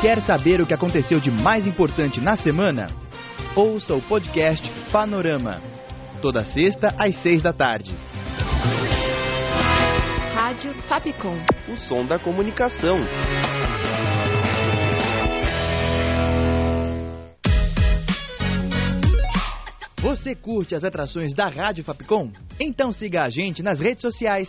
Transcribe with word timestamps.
Quer 0.00 0.22
saber 0.22 0.60
o 0.60 0.66
que 0.66 0.72
aconteceu 0.72 1.18
de 1.18 1.28
mais 1.28 1.66
importante 1.66 2.20
na 2.20 2.36
semana? 2.36 2.86
Ouça 3.56 3.96
o 3.96 4.00
podcast 4.00 4.62
Panorama. 4.92 5.60
Toda 6.22 6.44
sexta 6.44 6.94
às 6.96 7.20
seis 7.20 7.42
da 7.42 7.52
tarde. 7.52 7.92
Rádio 10.32 10.72
Fapcom. 10.88 11.36
O 11.68 11.76
som 11.76 12.06
da 12.06 12.16
comunicação. 12.16 12.96
Você 20.00 20.36
curte 20.36 20.76
as 20.76 20.84
atrações 20.84 21.34
da 21.34 21.48
Rádio 21.48 21.82
Fapcom? 21.82 22.30
Então 22.60 22.92
siga 22.92 23.24
a 23.24 23.30
gente 23.30 23.64
nas 23.64 23.80
redes 23.80 24.02
sociais. 24.02 24.48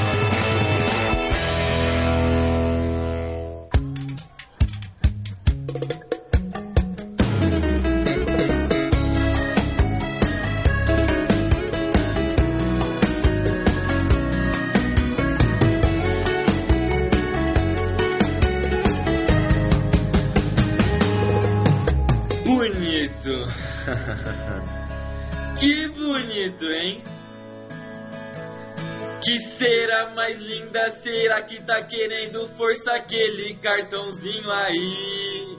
Mais 30.09 30.39
linda, 30.39 30.89
será 31.01 31.43
que 31.43 31.61
tá 31.63 31.83
querendo 31.83 32.47
força 32.57 32.93
aquele 32.93 33.55
cartãozinho 33.55 34.51
aí? 34.51 35.57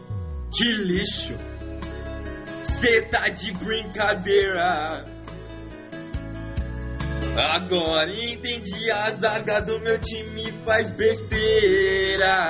Que 0.53 0.65
lixo. 0.65 1.35
Cê 2.81 3.03
tá 3.11 3.29
de 3.29 3.53
brincadeira. 3.53 5.05
Agora 7.37 8.11
entendi 8.11 8.91
a 8.91 9.13
zaga 9.13 9.61
do 9.61 9.81
meu 9.81 9.99
time 10.01 10.53
faz 10.65 10.91
besteira. 10.93 12.43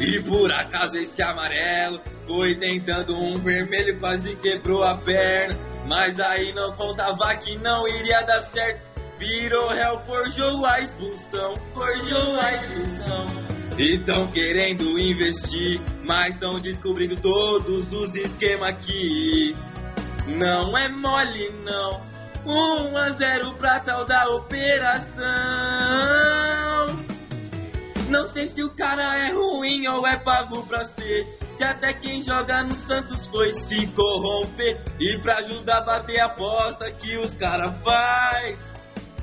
E 0.00 0.22
por 0.22 0.50
acaso 0.52 0.96
esse 0.96 1.20
amarelo 1.20 2.00
foi 2.26 2.54
tentando 2.54 3.14
um 3.14 3.34
vermelho, 3.42 3.98
quase 4.00 4.36
quebrou 4.36 4.84
a 4.84 4.96
perna. 4.96 5.58
Mas 5.86 6.18
aí 6.20 6.54
não 6.54 6.74
contava 6.76 7.36
que 7.36 7.58
não 7.58 7.86
iria 7.88 8.22
dar 8.22 8.40
certo. 8.52 8.87
Virou 9.18 9.68
réu, 9.70 9.98
forjou 10.00 10.64
a 10.64 10.80
expulsão, 10.80 11.54
forjou 11.74 12.36
a 12.36 12.52
expulsão. 12.52 13.48
E 13.76 13.98
tão 13.98 14.26
querendo 14.28 14.98
investir, 14.98 15.80
mas 16.04 16.36
tão 16.36 16.60
descobrindo 16.60 17.16
todos 17.20 17.92
os 17.92 18.14
esquemas 18.14 18.70
aqui. 18.70 19.56
Não 20.26 20.76
é 20.76 20.88
mole, 20.88 21.50
não. 21.64 22.06
1 22.46 22.96
a 22.96 23.10
0 23.10 23.54
pra 23.54 23.80
tal 23.80 24.04
da 24.04 24.24
operação. 24.28 25.18
Não 28.08 28.24
sei 28.26 28.46
se 28.46 28.62
o 28.62 28.74
cara 28.74 29.18
é 29.18 29.32
ruim 29.32 29.86
ou 29.88 30.06
é 30.06 30.16
pago 30.18 30.66
pra 30.66 30.84
ser. 30.84 31.26
Se 31.56 31.64
até 31.64 31.92
quem 31.92 32.22
joga 32.22 32.62
no 32.62 32.74
Santos 32.74 33.26
foi 33.26 33.52
se 33.52 33.86
corromper. 33.88 34.80
E 35.00 35.18
pra 35.18 35.38
ajudar 35.38 35.78
a 35.78 35.84
bater 35.84 36.20
a 36.20 36.26
aposta 36.26 36.90
que 36.92 37.16
os 37.18 37.34
cara 37.34 37.72
faz. 37.84 38.77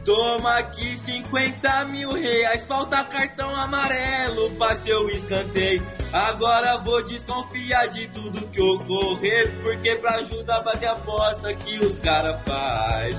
Toma 0.05 0.59
aqui 0.59 0.97
50 0.97 1.85
mil 1.85 2.11
reais, 2.11 2.63
falta 2.67 3.03
cartão 3.05 3.55
amarelo 3.55 4.51
pra 4.55 4.75
seu 4.75 5.09
escanteio. 5.09 5.83
Agora 6.13 6.77
vou 6.83 7.03
desconfiar 7.03 7.88
de 7.88 8.07
tudo 8.09 8.47
que 8.51 8.61
ocorrer, 8.61 9.51
porque 9.63 9.95
pra 9.95 10.19
ajudar 10.19 10.57
a 10.57 10.61
bater 10.61 10.89
a 10.89 10.91
aposta 10.91 11.51
que 11.55 11.79
os 11.79 11.97
cara 11.99 12.38
faz. 12.45 13.17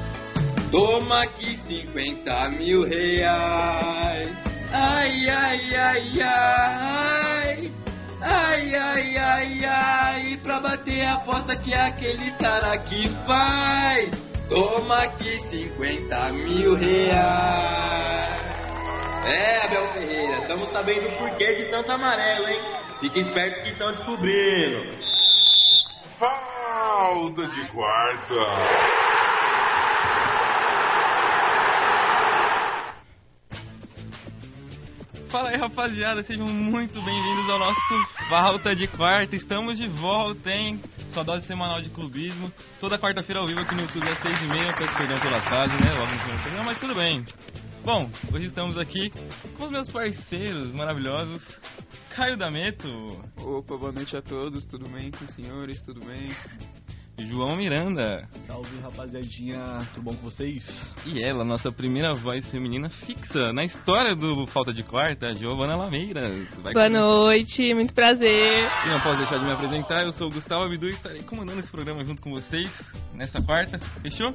Toma 0.70 1.24
aqui 1.24 1.56
50 1.56 2.50
mil 2.50 2.84
reais. 2.84 4.30
Ai, 4.72 5.28
ai, 5.28 5.74
ai, 5.74 6.22
ai. 6.22 7.72
Ai, 8.22 8.74
ai, 8.74 9.16
ai, 9.18 9.64
ai. 9.64 10.36
Pra 10.40 10.60
bater 10.60 11.04
a 11.04 11.14
aposta 11.14 11.56
que 11.56 11.74
aquele 11.74 12.30
cara 12.38 12.78
que 12.78 13.08
faz. 13.26 14.25
Toma 14.48 15.02
aqui 15.02 15.40
50 15.40 16.32
mil 16.32 16.74
reais. 16.74 18.46
É, 19.24 19.66
Abel 19.66 19.92
Ferreira, 19.92 20.38
estamos 20.42 20.68
sabendo 20.70 21.08
o 21.08 21.18
porquê 21.18 21.52
de 21.54 21.68
tanto 21.68 21.90
amarelo, 21.90 22.46
hein? 22.46 22.60
Fique 23.00 23.18
esperto 23.18 23.62
que 23.64 23.70
estão 23.70 23.90
descobrindo. 23.90 24.98
Falta 26.16 27.48
de 27.48 27.66
quarta. 27.72 28.34
Fala 35.30 35.50
aí, 35.50 35.56
rapaziada, 35.56 36.22
sejam 36.22 36.46
muito 36.46 37.02
bem-vindos 37.02 37.50
ao 37.50 37.58
nosso 37.58 38.28
Falta 38.28 38.76
de 38.76 38.86
Quarta. 38.86 39.34
Estamos 39.34 39.76
de 39.76 39.88
volta, 39.88 40.50
hein? 40.50 40.80
Sua 41.10 41.24
dose 41.24 41.46
semanal 41.46 41.80
de 41.80 41.90
clubismo. 41.90 42.52
Toda 42.80 42.96
quarta-feira 42.98 43.40
ao 43.40 43.46
vivo 43.46 43.60
aqui 43.60 43.74
no 43.74 43.82
YouTube 43.82 44.08
às 44.08 44.18
seis 44.22 44.40
e 44.40 44.46
meia. 44.46 44.72
Peço 44.72 44.96
perdão 44.96 45.18
pela 45.18 45.42
fase, 45.42 45.72
né? 45.82 45.92
Logo 45.94 46.12
no 46.12 46.18
programa, 46.20 46.64
mas 46.64 46.78
tudo 46.78 46.94
bem. 46.94 47.24
Bom, 47.84 48.08
hoje 48.32 48.46
estamos 48.46 48.78
aqui 48.78 49.10
com 49.56 49.64
os 49.64 49.70
meus 49.70 49.90
parceiros 49.90 50.72
maravilhosos. 50.72 51.42
Caio 52.14 52.36
Dameto, 52.36 52.88
Opa, 53.36 53.76
boa 53.76 53.92
noite 53.92 54.16
a 54.16 54.22
todos, 54.22 54.64
tudo 54.66 54.88
bem 54.88 55.10
com 55.10 55.24
os 55.24 55.34
senhores, 55.34 55.82
tudo 55.82 56.04
bem? 56.04 56.28
João 57.18 57.56
Miranda 57.56 58.28
Salve 58.46 58.78
rapaziadinha, 58.80 59.88
tudo 59.94 60.04
bom 60.04 60.14
com 60.16 60.22
vocês? 60.30 60.62
e 61.06 61.22
ela, 61.22 61.44
nossa 61.44 61.72
primeira 61.72 62.12
voz 62.14 62.48
feminina 62.50 62.90
fixa 62.90 63.52
na 63.54 63.64
história 63.64 64.14
do 64.14 64.46
Falta 64.48 64.72
de 64.72 64.82
Quarta, 64.82 65.32
Giovana 65.34 65.76
Lameiras. 65.76 66.48
Vai 66.62 66.74
Boa 66.74 66.86
começar. 66.86 66.90
noite, 66.90 67.74
muito 67.74 67.94
prazer. 67.94 68.68
E 68.84 68.88
não 68.90 69.00
posso 69.00 69.16
deixar 69.18 69.38
de 69.38 69.44
me 69.46 69.52
apresentar, 69.52 70.04
eu 70.04 70.12
sou 70.12 70.28
o 70.28 70.30
Gustavo 70.30 70.64
Abdu 70.64 70.86
e 70.88 70.90
estarei 70.90 71.22
comandando 71.22 71.60
esse 71.60 71.70
programa 71.70 72.04
junto 72.04 72.20
com 72.20 72.30
vocês 72.30 72.70
nessa 73.14 73.40
quarta, 73.40 73.78
fechou? 74.02 74.34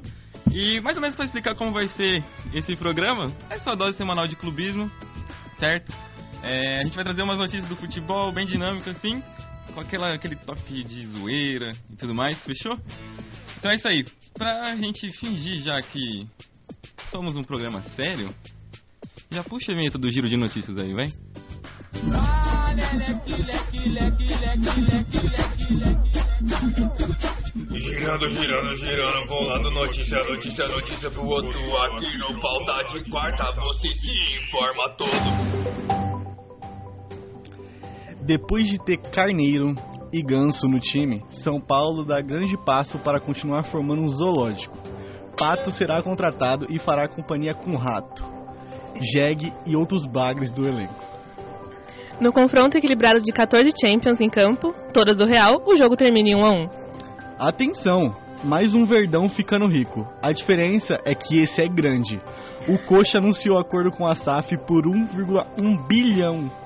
E 0.51 0.81
mais 0.81 0.95
ou 0.97 1.01
menos 1.01 1.15
para 1.15 1.25
explicar 1.25 1.55
como 1.55 1.71
vai 1.71 1.87
ser 1.87 2.23
esse 2.53 2.75
programa, 2.75 3.31
é 3.49 3.57
só 3.59 3.75
dose 3.75 3.95
semanal 3.95 4.27
de 4.27 4.35
clubismo, 4.35 4.89
certo? 5.59 5.93
É, 6.43 6.79
a 6.79 6.83
gente 6.83 6.95
vai 6.95 7.03
trazer 7.03 7.21
umas 7.21 7.37
notícias 7.37 7.67
do 7.69 7.75
futebol 7.75 8.31
bem 8.31 8.47
dinâmicas 8.47 8.97
assim, 8.97 9.21
com 9.73 9.79
aquela, 9.79 10.13
aquele 10.13 10.35
toque 10.35 10.83
de 10.83 11.05
zoeira 11.07 11.71
e 11.89 11.95
tudo 11.95 12.13
mais, 12.13 12.41
fechou? 12.43 12.77
Então 13.57 13.71
é 13.71 13.75
isso 13.75 13.87
aí, 13.87 14.05
pra 14.33 14.75
gente 14.75 15.11
fingir 15.17 15.61
já 15.61 15.79
que 15.81 16.27
somos 17.09 17.35
um 17.35 17.43
programa 17.43 17.81
sério, 17.81 18.33
já 19.29 19.43
puxa 19.43 19.71
a 19.71 19.75
vinheta 19.75 19.97
do 19.97 20.09
giro 20.09 20.27
de 20.27 20.37
notícias 20.37 20.77
aí, 20.77 20.93
vai? 20.93 21.07
Girando, 27.73 28.27
girando, 28.29 28.73
girando, 28.77 29.27
rolando 29.27 29.71
notícia, 29.71 30.23
notícia, 30.23 30.67
notícia 30.67 31.11
pro 31.11 31.25
outro. 31.25 31.77
Aqui 31.77 32.17
no 32.17 32.41
Falta 32.41 32.83
de 32.93 33.09
Quarta 33.09 33.51
você 33.51 33.89
se 33.89 34.35
informa 34.37 34.89
todo. 34.97 35.90
Depois 38.21 38.67
de 38.67 38.77
ter 38.77 38.97
Carneiro 38.97 39.73
e 40.13 40.21
Ganso 40.21 40.67
no 40.67 40.79
time, 40.79 41.23
São 41.43 41.59
Paulo 41.59 42.05
dá 42.05 42.21
grande 42.21 42.55
passo 42.65 42.99
para 42.99 43.19
continuar 43.19 43.63
formando 43.63 44.01
um 44.01 44.09
zoológico. 44.09 44.77
Pato 45.37 45.71
será 45.71 46.03
contratado 46.03 46.67
e 46.69 46.77
fará 46.77 47.07
companhia 47.07 47.53
com 47.53 47.75
Rato. 47.75 48.23
Jeg 48.99 49.51
e 49.65 49.75
outros 49.75 50.05
bagres 50.05 50.51
do 50.51 50.67
elenco. 50.67 51.11
No 52.19 52.31
confronto 52.31 52.77
equilibrado 52.77 53.21
de 53.21 53.31
14 53.31 53.71
Champions 53.81 54.21
em 54.21 54.29
campo, 54.29 54.75
todas 54.93 55.17
do 55.17 55.25
Real, 55.25 55.63
o 55.65 55.75
jogo 55.75 55.95
termina 55.95 56.29
em 56.29 56.35
1 56.35 56.45
a 56.45 56.51
1. 56.51 56.69
Atenção, 57.39 58.15
mais 58.43 58.75
um 58.75 58.85
Verdão 58.85 59.27
ficando 59.27 59.65
rico. 59.65 60.07
A 60.21 60.31
diferença 60.31 60.99
é 61.03 61.15
que 61.15 61.41
esse 61.41 61.59
é 61.59 61.67
grande. 61.67 62.19
O 62.67 62.77
Coxa 62.85 63.17
anunciou 63.17 63.57
acordo 63.57 63.89
com 63.89 64.05
a 64.05 64.13
SAF 64.13 64.55
por 64.67 64.85
1,1 64.85 65.87
bilhão. 65.87 66.60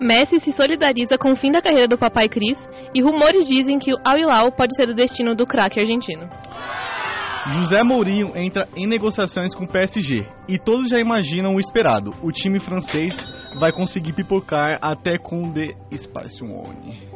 Messi 0.00 0.40
se 0.40 0.52
solidariza 0.52 1.16
com 1.16 1.32
o 1.32 1.36
fim 1.36 1.52
da 1.52 1.62
carreira 1.62 1.88
do 1.88 1.96
papai 1.96 2.28
Cris 2.28 2.58
e 2.94 3.00
rumores 3.00 3.46
dizem 3.46 3.78
que 3.78 3.92
o 3.92 3.98
Al 4.04 4.18
Hilal 4.18 4.52
pode 4.52 4.74
ser 4.74 4.88
o 4.88 4.94
destino 4.94 5.34
do 5.34 5.46
craque 5.46 5.80
argentino. 5.80 6.28
José 7.52 7.82
Mourinho 7.82 8.32
entra 8.36 8.66
em 8.74 8.86
negociações 8.86 9.54
com 9.54 9.64
o 9.64 9.68
PSG 9.68 10.26
e 10.48 10.58
todos 10.58 10.88
já 10.88 10.98
imaginam 10.98 11.54
o 11.54 11.60
esperado. 11.60 12.14
O 12.22 12.32
time 12.32 12.58
francês 12.58 13.14
vai 13.58 13.70
conseguir 13.70 14.14
pipocar 14.14 14.78
até 14.80 15.18
com 15.18 15.52
de 15.52 15.74
Spacione. 15.94 17.14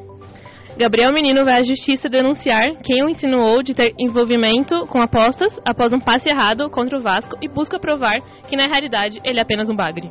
Gabriel 0.78 1.12
Menino 1.12 1.44
vai 1.44 1.60
à 1.60 1.62
justiça 1.62 2.08
denunciar 2.08 2.76
quem 2.84 3.02
o 3.02 3.08
insinuou 3.08 3.62
de 3.62 3.74
ter 3.74 3.94
envolvimento 3.98 4.86
com 4.86 5.00
apostas 5.00 5.58
após 5.66 5.92
um 5.92 5.98
passe 5.98 6.28
errado 6.28 6.70
contra 6.70 6.98
o 6.98 7.02
Vasco 7.02 7.36
e 7.42 7.48
busca 7.48 7.80
provar 7.80 8.20
que 8.46 8.56
na 8.56 8.66
realidade 8.66 9.18
ele 9.24 9.40
é 9.40 9.42
apenas 9.42 9.68
um 9.68 9.74
bagre. 9.74 10.10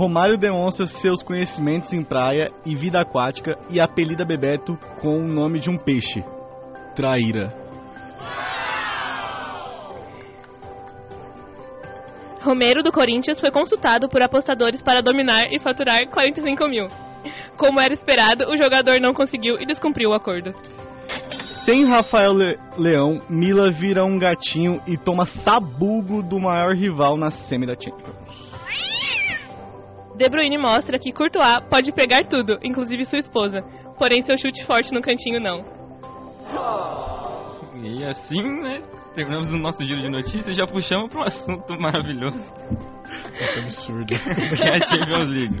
Romário 0.00 0.38
demonstra 0.38 0.86
seus 0.86 1.22
conhecimentos 1.22 1.92
em 1.92 2.02
praia 2.02 2.50
e 2.64 2.74
vida 2.74 2.98
aquática 2.98 3.58
e 3.68 3.78
apelida 3.78 4.24
Bebeto 4.24 4.74
com 4.98 5.18
o 5.18 5.28
nome 5.28 5.58
de 5.60 5.68
um 5.68 5.76
peixe. 5.76 6.24
Traíra. 6.96 7.52
Romero 12.40 12.82
do 12.82 12.90
Corinthians 12.90 13.38
foi 13.38 13.50
consultado 13.50 14.08
por 14.08 14.22
apostadores 14.22 14.80
para 14.80 15.02
dominar 15.02 15.52
e 15.52 15.58
faturar 15.60 16.08
45 16.08 16.66
mil. 16.66 16.86
Como 17.58 17.78
era 17.78 17.92
esperado, 17.92 18.48
o 18.50 18.56
jogador 18.56 18.98
não 19.02 19.12
conseguiu 19.12 19.60
e 19.60 19.66
descumpriu 19.66 20.08
o 20.08 20.14
acordo. 20.14 20.54
Sem 21.66 21.84
Rafael 21.84 22.32
Le- 22.32 22.58
Leão, 22.78 23.20
Mila 23.28 23.70
vira 23.70 24.02
um 24.06 24.18
gatinho 24.18 24.80
e 24.86 24.96
toma 24.96 25.26
sabugo 25.26 26.22
do 26.22 26.40
maior 26.40 26.74
rival 26.74 27.18
na 27.18 27.30
semi 27.30 27.66
da 27.66 27.74
Champions. 27.74 28.19
De 30.20 30.28
Bruyne 30.28 30.58
mostra 30.58 30.98
que 30.98 31.14
Courtois 31.14 31.64
pode 31.70 31.90
pegar 31.92 32.26
tudo, 32.26 32.58
inclusive 32.62 33.06
sua 33.06 33.20
esposa. 33.20 33.62
Porém, 33.96 34.20
seu 34.20 34.36
chute 34.36 34.66
forte 34.66 34.92
no 34.92 35.00
cantinho 35.00 35.40
não. 35.40 35.64
E 37.82 38.04
assim, 38.04 38.42
né? 38.60 38.82
Terminamos 39.14 39.50
o 39.50 39.56
nosso 39.56 39.82
giro 39.82 39.98
de 39.98 40.10
notícias 40.10 40.48
e 40.48 40.52
já 40.52 40.66
puxamos 40.66 41.08
para 41.08 41.20
um 41.20 41.22
assunto 41.22 41.80
maravilhoso, 41.80 42.52
é 43.32 43.60
absurdo. 43.60 44.12
que 44.12 44.62
é 44.62 44.76
a 44.76 44.84
Champions 44.84 45.28
League. 45.28 45.60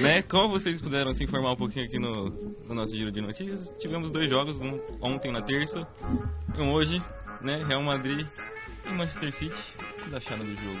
né? 0.00 0.22
Como 0.22 0.50
vocês 0.50 0.80
puderam 0.80 1.12
se 1.12 1.24
informar 1.24 1.54
um 1.54 1.56
pouquinho 1.56 1.86
aqui 1.86 1.98
no, 1.98 2.30
no 2.68 2.74
nosso 2.76 2.96
giro 2.96 3.10
de 3.10 3.20
notícias, 3.20 3.68
tivemos 3.80 4.12
dois 4.12 4.30
jogos, 4.30 4.60
um 4.62 4.78
ontem 5.02 5.32
na 5.32 5.42
terça 5.42 5.84
e 6.56 6.60
um 6.60 6.72
hoje, 6.72 7.02
né? 7.40 7.64
Real 7.64 7.82
Madrid 7.82 8.24
e 8.86 8.92
Manchester 8.92 9.32
City. 9.32 9.60
O 9.76 9.94
que 9.94 10.02
vocês 10.02 10.14
acharam 10.14 10.44
do 10.44 10.54
jogo? 10.54 10.78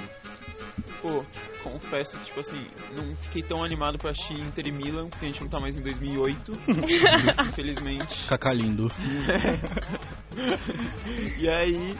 Pô, 1.00 1.24
confesso, 1.62 2.18
tipo 2.24 2.40
assim, 2.40 2.66
não 2.92 3.14
fiquei 3.16 3.42
tão 3.42 3.62
animado 3.62 3.98
pra 3.98 4.10
assistir 4.10 4.38
Inter 4.38 4.66
e 4.66 4.72
Milan, 4.72 5.08
porque 5.08 5.26
a 5.26 5.28
gente 5.28 5.42
não 5.42 5.48
tá 5.48 5.60
mais 5.60 5.76
em 5.76 5.82
2008, 5.82 6.52
infelizmente. 7.50 8.26
Cacá 8.28 8.52
lindo. 8.52 8.88
e 11.38 11.48
aí, 11.48 11.96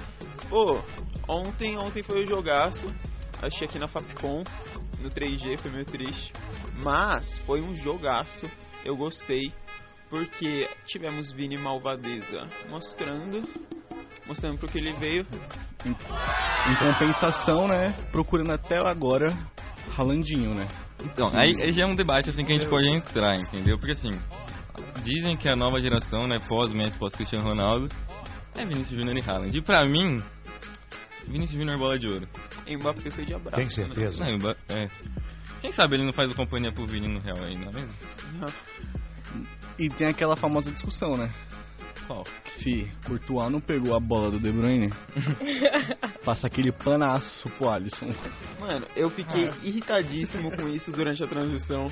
pô, 0.49 0.81
ontem, 1.29 1.79
ontem 1.79 2.03
foi 2.03 2.25
o 2.25 2.27
jogaço, 2.27 2.93
achei 3.43 3.67
aqui 3.67 3.79
na 3.79 3.89
Fapcom, 3.89 4.45
no 5.01 5.11
3G, 5.11 5.59
foi 5.59 5.71
meio 5.71 5.87
triste, 5.87 6.33
mas 6.83 7.39
foi 7.41 7.61
um 7.61 7.75
jogaço, 7.77 8.47
eu 8.85 8.97
gostei, 8.97 9.53
porque 10.09 10.69
tivemos 10.87 11.33
Vini 11.33 11.57
Malvadeza 11.57 12.49
mostrando, 12.69 13.43
mostrando 14.31 14.59
pro 14.59 14.69
que 14.69 14.79
ele 14.79 14.93
veio, 14.93 15.27
Em, 15.85 15.91
em 15.91 16.77
compensação, 16.77 17.67
né? 17.67 17.93
Procurando 18.13 18.53
até 18.53 18.79
agora 18.79 19.37
Ralandinho, 19.91 20.55
né? 20.55 20.69
Então, 21.03 21.29
aí, 21.35 21.61
aí 21.61 21.73
já 21.73 21.83
é 21.83 21.87
um 21.87 21.97
debate 21.97 22.31
assim 22.31 22.45
que 22.45 22.53
a 22.53 22.59
gente 22.59 22.69
pode 22.69 22.89
entrar, 22.89 23.37
entendeu? 23.37 23.77
Porque 23.77 23.93
assim, 23.93 24.11
dizem 25.03 25.37
que 25.37 25.49
a 25.49 25.57
nova 25.57 25.81
geração, 25.81 26.29
né, 26.29 26.37
pós-Messi, 26.47 26.97
pós-Cristiano 26.97 27.45
Ronaldo, 27.45 27.89
é 28.57 28.65
Vinícius 28.65 29.01
Júnior 29.01 29.17
e 29.17 29.29
Haaland. 29.29 29.57
E 29.57 29.61
pra 29.61 29.85
mim, 29.85 30.23
Vinícius 31.27 31.59
Júnior 31.59 31.77
bola 31.79 31.99
de 31.99 32.07
ouro. 32.07 32.29
Mbappé 32.69 33.11
foi 33.11 33.25
de 33.25 33.35
abraço. 33.35 33.57
Tem 33.57 33.69
certeza? 33.69 34.25
Não, 34.25 34.51
é. 34.69 34.89
Quem 35.61 35.73
sabe 35.73 35.97
ele 35.97 36.05
não 36.05 36.13
faz 36.13 36.31
a 36.31 36.35
companhia 36.35 36.71
pro 36.71 36.87
Vini 36.87 37.09
no 37.09 37.19
Real 37.19 37.39
aí, 37.39 37.57
não 37.57 37.69
é 37.71 37.73
mesmo? 37.73 37.95
E 39.79 39.89
tem 39.89 40.07
aquela 40.07 40.37
famosa 40.37 40.71
discussão, 40.71 41.17
né? 41.17 41.33
Que 42.45 42.51
se 42.63 42.89
Courtois 43.07 43.51
não 43.51 43.61
pegou 43.61 43.95
a 43.95 44.01
bola 44.01 44.31
do 44.31 44.39
De 44.39 44.51
Bruyne, 44.51 44.91
passa 46.25 46.47
aquele 46.47 46.73
panaço 46.73 47.49
pro 47.51 47.69
Alisson. 47.69 48.09
Mano, 48.59 48.87
eu 48.97 49.09
fiquei 49.11 49.51
irritadíssimo 49.63 50.51
com 50.57 50.69
isso 50.69 50.91
durante 50.93 51.23
a 51.23 51.27
transição. 51.27 51.87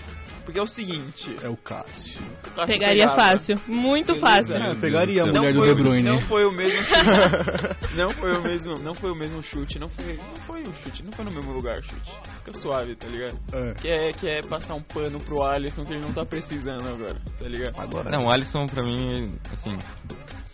Porque 0.44 0.58
é 0.58 0.62
o 0.62 0.66
seguinte. 0.66 1.36
É 1.42 1.48
o 1.48 1.56
Cássio. 1.58 2.22
o 2.22 2.50
Cássio 2.54 2.66
Pegaria 2.78 3.06
pegava- 3.06 3.22
fácil, 3.22 3.60
muito 3.68 4.14
Beleza. 4.14 4.26
fácil. 4.26 4.56
É, 4.56 4.74
pegaria 4.76 5.22
a 5.22 5.26
Não 5.26 5.32
mulher 5.42 5.52
do 5.52 5.58
foi, 5.58 5.68
De 5.68 5.74
Bruyne. 5.74 6.08
Não 6.08 6.20
foi 6.22 6.44
o 6.46 6.50
mesmo 6.52 6.84
chute. 6.84 7.92
não 7.96 8.10
foi 8.14 8.32
o 8.34 8.42
mesmo, 8.42 8.78
não 8.78 8.94
foi 8.94 9.10
o 9.10 9.14
mesmo 9.14 9.42
chute, 9.42 9.78
não 9.78 9.90
foi, 9.90 10.16
não 10.16 10.34
foi 10.46 10.62
um 10.62 10.72
chute, 10.72 11.02
não 11.04 11.12
foi 11.12 11.24
no 11.26 11.30
mesmo 11.32 11.52
lugar 11.52 11.78
o 11.78 11.82
chute. 11.82 12.10
Fica 12.38 12.52
suave, 12.54 12.96
tá 12.96 13.06
ligado? 13.08 13.38
É. 13.52 13.74
Que 13.74 13.88
é, 13.88 14.12
que 14.12 14.26
é 14.26 14.40
passar 14.40 14.74
um 14.74 14.82
pano 14.82 15.20
pro 15.20 15.42
Alisson 15.42 15.84
que 15.84 15.92
ele 15.92 16.00
não 16.00 16.14
tá 16.14 16.24
precisando 16.24 16.88
agora, 16.88 17.20
tá 17.38 17.46
ligado? 17.46 17.78
Agora. 17.78 18.08
Não, 18.10 18.26
o 18.26 18.30
Alisson 18.32 18.66
pra 18.68 18.82
mim, 18.82 19.36
assim, 19.52 19.76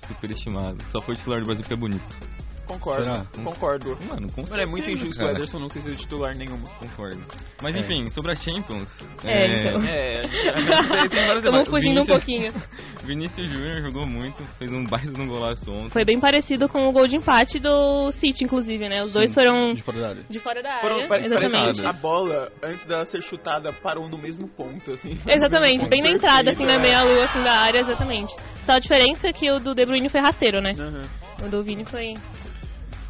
superestimado. 0.07 0.83
Só 0.91 1.01
foi 1.01 1.17
titular 1.17 1.41
do 1.41 1.47
Brasil 1.47 1.63
porque 1.63 1.75
é 1.75 1.77
bonito. 1.77 2.44
Concordo, 2.67 3.05
Será? 3.05 3.27
concordo. 3.45 3.99
Mano, 4.09 4.33
com 4.33 4.43
Mano, 4.43 4.61
é 4.63 4.67
muito 4.67 4.91
injusto 4.91 5.17
o 5.17 5.27
cara. 5.27 5.33
Ederson 5.33 5.59
não 5.59 5.69
ter 5.69 5.81
sido 5.83 5.97
titular 5.97 6.35
nenhuma. 6.37 6.67
Concordo. 6.79 7.23
Mas 7.63 7.77
É. 7.77 7.81
enfim, 7.81 8.11
sobre 8.11 8.33
a 8.33 8.35
Champions. 8.35 8.89
É, 9.25 9.69
então. 9.69 9.83
É, 9.85 10.23
tem 11.09 11.27
vários 11.27 11.45
Estamos 11.45 11.69
fugindo 11.69 12.01
um 12.01 12.05
Vinícius- 12.05 12.09
pouquinho. 12.09 12.53
Vinícius 13.05 13.47
Júnior 13.49 13.83
jogou 13.83 14.07
muito, 14.07 14.43
fez 14.59 14.73
um 14.73 14.85
baita 14.85 15.13
de 15.13 15.21
um 15.21 15.27
golaço 15.29 15.71
ontem. 15.71 15.91
Foi 15.91 16.05
bem 16.05 16.19
parecido 16.19 16.69
com 16.69 16.89
o 16.89 16.93
gol 16.93 17.07
de 17.07 17.17
empate 17.17 17.59
do 17.59 18.11
City, 18.13 18.45
inclusive, 18.45 18.89
né? 18.89 19.03
Os 19.03 19.13
dois 19.13 19.29
Sim, 19.29 19.35
foram 19.35 19.75
De 19.75 19.83
fora 19.83 20.01
da 20.01 20.09
área. 20.09 20.23
de 20.29 20.39
fora 20.39 20.63
da 20.63 20.71
área. 20.71 20.81
Foram, 20.89 21.09
pare- 21.09 21.27
exatamente. 21.27 21.85
a 21.87 21.93
bola, 21.93 22.51
antes 22.63 22.87
dela 22.87 23.05
ser 23.05 23.23
chutada, 23.23 23.73
parou 23.75 24.09
no 24.09 24.17
mesmo 24.17 24.49
ponto, 24.49 24.91
assim. 24.93 25.19
Exatamente, 25.27 25.87
bem 25.89 26.01
na 26.01 26.11
entrada, 26.11 26.51
assim, 26.53 26.65
na 26.65 26.79
meia-lua, 26.79 27.25
assim, 27.25 27.43
da 27.43 27.53
área, 27.53 27.81
exatamente. 27.81 28.35
Só 28.65 28.73
a 28.73 28.79
diferença 28.79 29.29
é 29.29 29.33
que 29.33 29.51
o 29.51 29.59
do 29.61 29.75
De 29.75 29.85
Bruyne 29.85 30.09
foi 30.09 30.21
rasteiro, 30.21 30.63
né? 30.63 30.73
é. 30.79 30.83
Aham. 30.83 31.03
O 31.47 31.49
do 31.51 31.63
Vini 31.65 31.85
foi... 31.85 32.15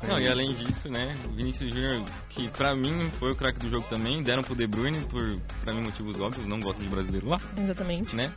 Não, 0.09 0.19
e 0.19 0.29
além 0.29 0.53
disso, 0.53 0.89
né, 0.89 1.17
o 1.27 1.33
Vinícius 1.35 1.73
Júnior, 1.73 2.05
que 2.29 2.49
pra 2.51 2.75
mim 2.75 3.11
foi 3.19 3.33
o 3.33 3.37
craque 3.37 3.59
do 3.59 3.71
jogo 3.71 3.87
também, 3.89 4.23
deram 4.23 4.43
pro 4.43 4.55
De 4.55 4.67
Bruyne 4.67 5.05
por, 5.07 5.41
pra 5.63 5.73
mim, 5.75 5.83
motivos 5.83 6.19
óbvios, 6.21 6.47
não 6.47 6.61
gosto 6.61 6.81
de 6.83 6.89
brasileiro 6.89 7.29
lá, 7.29 7.39
Exatamente. 7.57 8.15
né? 8.15 8.33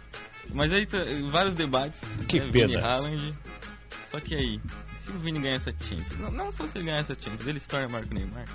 Mas 0.53 0.71
aí, 0.71 0.85
tá, 0.85 0.97
vários 1.29 1.55
debates, 1.55 1.99
Que 2.27 2.39
né, 2.39 2.49
pena. 2.51 2.67
Vini 2.67 2.77
Haaland, 2.77 3.35
só 4.09 4.19
que 4.19 4.33
aí, 4.33 4.59
se 5.01 5.11
o 5.11 5.19
Vini 5.19 5.39
ganhar 5.39 5.55
essa 5.55 5.71
Champions, 5.71 6.19
não, 6.19 6.31
não 6.31 6.51
só 6.51 6.65
se 6.67 6.77
ele 6.77 6.85
ganhar 6.85 6.99
essa 6.99 7.15
Champions, 7.15 7.47
ele 7.47 7.59
se 7.59 7.67
torna 7.67 7.87
Marco 7.89 8.13
Neymar. 8.13 8.45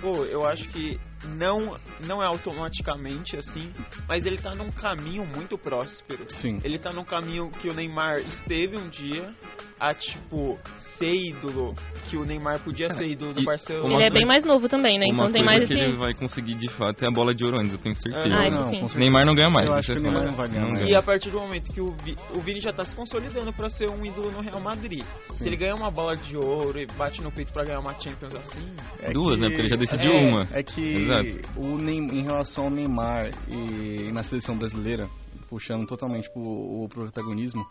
Pô, 0.00 0.24
eu 0.24 0.44
acho 0.46 0.68
que 0.70 0.98
não, 1.24 1.76
não 2.00 2.22
é 2.22 2.26
automaticamente 2.26 3.36
assim, 3.36 3.72
mas 4.08 4.24
ele 4.26 4.38
tá 4.38 4.54
num 4.54 4.70
caminho 4.70 5.24
muito 5.24 5.56
próspero. 5.58 6.26
Sim. 6.30 6.58
Ele 6.64 6.78
tá 6.78 6.92
num 6.92 7.04
caminho 7.04 7.50
que 7.60 7.68
o 7.68 7.74
Neymar 7.74 8.18
esteve 8.20 8.76
um 8.76 8.88
dia 8.88 9.30
a, 9.78 9.92
tipo, 9.94 10.56
ser 10.96 11.12
ídolo, 11.12 11.74
que 12.08 12.16
o 12.16 12.24
Neymar 12.24 12.60
podia 12.60 12.88
ser 12.94 13.04
ídolo 13.04 13.32
do 13.34 13.40
e 13.40 13.44
Barcelona. 13.44 13.84
uma 13.88 13.98
Ele 13.98 14.04
é 14.06 14.10
bem 14.10 14.24
mais 14.24 14.44
novo 14.44 14.68
também, 14.68 14.96
né? 14.96 15.06
Uma 15.06 15.14
Então 15.24 15.32
tem 15.32 15.42
mais 15.44 15.66
que 15.66 15.74
esse... 15.74 15.82
ele 15.82 15.96
vai 15.96 16.14
conseguir 16.14 16.54
de 16.54 16.68
fato 16.70 17.04
é 17.04 17.08
a 17.08 17.10
bola 17.10 17.34
de 17.34 17.44
ouro 17.44 17.58
antes, 17.58 17.72
eu 17.72 17.78
tenho 17.78 17.96
certeza. 17.96 18.28
Ah, 18.32 18.48
não, 18.50 18.64
sim. 18.68 18.78
certeza. 18.78 18.98
Neymar 19.00 19.26
não 19.26 19.34
ganha 19.34 19.50
mais. 19.50 19.66
Eu 19.66 19.72
acho 19.72 19.92
isso 19.92 20.00
que 20.00 20.06
é 20.06 20.10
o 20.10 20.12
Neymar 20.12 20.30
não 20.30 20.36
vai 20.36 20.48
ganhar 20.48 20.62
Não 20.66 20.72
mais. 20.72 20.88
E 20.88 20.94
a 20.94 21.02
partir 21.02 21.30
do 21.30 21.40
momento 21.40 21.72
que 21.72 21.80
o, 21.80 21.86
Vi- 22.04 22.16
o 22.32 22.40
Vini 22.40 22.60
já 22.60 22.72
tá 22.72 22.84
se 22.84 22.94
consolidando 22.94 23.52
pra 23.52 23.68
ser 23.68 23.90
um 23.90 24.04
ídolo 24.06 24.30
no 24.30 24.40
Real 24.40 24.60
Madrid. 24.60 25.02
Se 25.32 25.48
ele 25.48 25.56
ganhar 25.56 25.74
uma 25.74 25.90
bola 25.90 26.16
de 26.16 26.36
ouro 26.36 26.78
e 26.78 26.86
bate 26.86 27.20
no 27.20 27.32
peito 27.32 27.52
pra 27.52 27.64
ganhar 27.64 27.80
uma 27.80 27.94
Champions 27.94 28.36
assim, 28.36 28.74
É 29.02 29.10
Duas, 29.12 29.34
que- 29.34 29.40
né? 29.42 29.48
Porque 29.48 29.62
ele 29.62 29.68
já 29.68 29.76
decidiu 29.76 30.12
é, 30.12 30.28
uma. 30.28 30.48
É 30.52 30.62
que 30.62 30.80
Exato. 31.20 31.48
o 31.60 31.78
em 31.80 32.22
relação 32.22 32.64
ao 32.64 32.70
Neymar 32.70 33.30
e 33.48 34.10
na 34.12 34.22
seleção 34.24 34.56
brasileira, 34.56 35.08
puxando 35.48 35.86
totalmente 35.86 36.30
pro 36.32 36.42
o 36.42 36.88
protagonismo, 36.88 37.64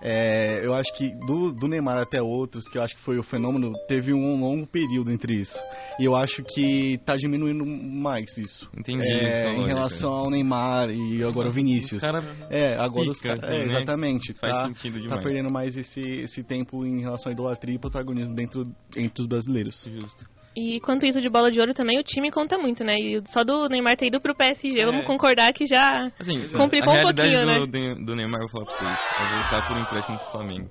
é, 0.00 0.64
eu 0.64 0.74
acho 0.74 0.92
que 0.96 1.10
do, 1.26 1.52
do 1.52 1.66
Neymar 1.68 1.98
até 1.98 2.20
outros, 2.22 2.68
que 2.68 2.78
eu 2.78 2.82
acho 2.82 2.94
que 2.96 3.02
foi 3.02 3.18
o 3.18 3.22
fenômeno, 3.22 3.72
teve 3.88 4.12
um 4.12 4.38
longo 4.40 4.66
período 4.66 5.10
entre 5.10 5.34
isso. 5.34 5.56
E 5.98 6.04
eu 6.04 6.14
acho 6.16 6.42
que 6.44 6.98
tá 7.04 7.16
diminuindo 7.16 7.64
mais 7.66 8.36
isso. 8.38 8.68
Entendi 8.76 9.02
É, 9.02 9.52
em 9.54 9.66
relação 9.66 10.10
ao 10.12 10.30
Neymar 10.30 10.90
e 10.90 11.22
agora 11.24 11.48
o 11.48 11.52
Vinícius. 11.52 12.00
Cara, 12.00 12.22
É, 12.50 12.76
agora 12.76 13.10
os 13.10 13.20
caras. 13.20 13.42
assim, 13.44 13.54
É, 13.54 13.58
né? 13.58 13.64
exatamente. 13.66 14.32
Faz 14.34 14.52
tá, 14.56 14.66
sentido 14.66 14.94
tá 14.94 15.00
demais. 15.00 15.22
perdendo 15.22 15.52
mais 15.52 15.76
esse, 15.76 16.00
esse 16.00 16.42
tempo 16.44 16.84
em 16.84 17.00
relação 17.00 17.30
à 17.30 17.32
idolatria 17.32 17.74
e 17.74 17.78
protagonismo 17.78 18.34
dentro, 18.34 18.66
entre 18.96 19.22
os 19.22 19.28
brasileiros. 19.28 19.84
Justo. 19.84 20.37
E 20.58 20.80
quanto 20.80 21.06
isso 21.06 21.20
de 21.20 21.28
bola 21.28 21.52
de 21.52 21.60
ouro 21.60 21.72
também, 21.72 22.00
o 22.00 22.02
time 22.02 22.32
conta 22.32 22.58
muito, 22.58 22.82
né? 22.82 22.96
E 22.98 23.22
só 23.28 23.44
do 23.44 23.68
Neymar 23.68 23.96
ter 23.96 24.06
ido 24.08 24.20
pro 24.20 24.34
PSG, 24.34 24.80
É. 24.80 24.84
vamos 24.84 25.06
concordar 25.06 25.52
que 25.52 25.66
já 25.66 26.10
Assim, 26.18 26.36
complicou 26.56 26.92
um 26.92 27.02
pouquinho, 27.02 27.40
do, 27.40 27.46
né? 27.46 27.60
do, 27.60 28.04
do 28.06 28.16
Neymar, 28.16 28.40
eu 28.40 28.48
vou 28.48 28.64
falar 28.64 28.76
pra 28.76 28.96
vocês, 28.96 29.30
é 29.30 29.34
voltar 29.34 29.68
por 29.68 29.76
empréstimo 29.76 30.18
pro 30.18 30.30
Flamengo. 30.32 30.70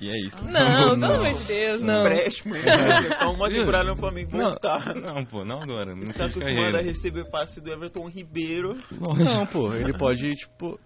E 0.00 0.08
é 0.08 0.26
isso. 0.26 0.44
Não, 0.44 0.98
pelo 0.98 1.12
amor 1.14 1.32
de 1.34 1.46
Deus, 1.46 1.82
não. 1.82 2.00
Empréstimo. 2.00 2.54
Então, 3.18 3.32
uma 3.34 3.48
temporada 3.48 3.88
no 3.90 3.96
Flamengo 3.96 4.36
Não, 4.36 4.50
voltar. 4.50 4.94
Não, 4.94 5.24
pô, 5.24 5.44
não 5.44 5.62
agora. 5.62 5.94
Não 5.94 6.12
Tá 6.12 6.26
acostumado 6.26 6.76
a 6.76 6.80
receber 6.80 7.28
passe 7.30 7.60
do 7.60 7.72
Everton 7.72 8.08
Ribeiro. 8.08 8.76
Não, 8.92 9.46
pô, 9.46 9.72
ele 9.74 9.96
pode, 9.96 10.28
tipo, 10.30 10.78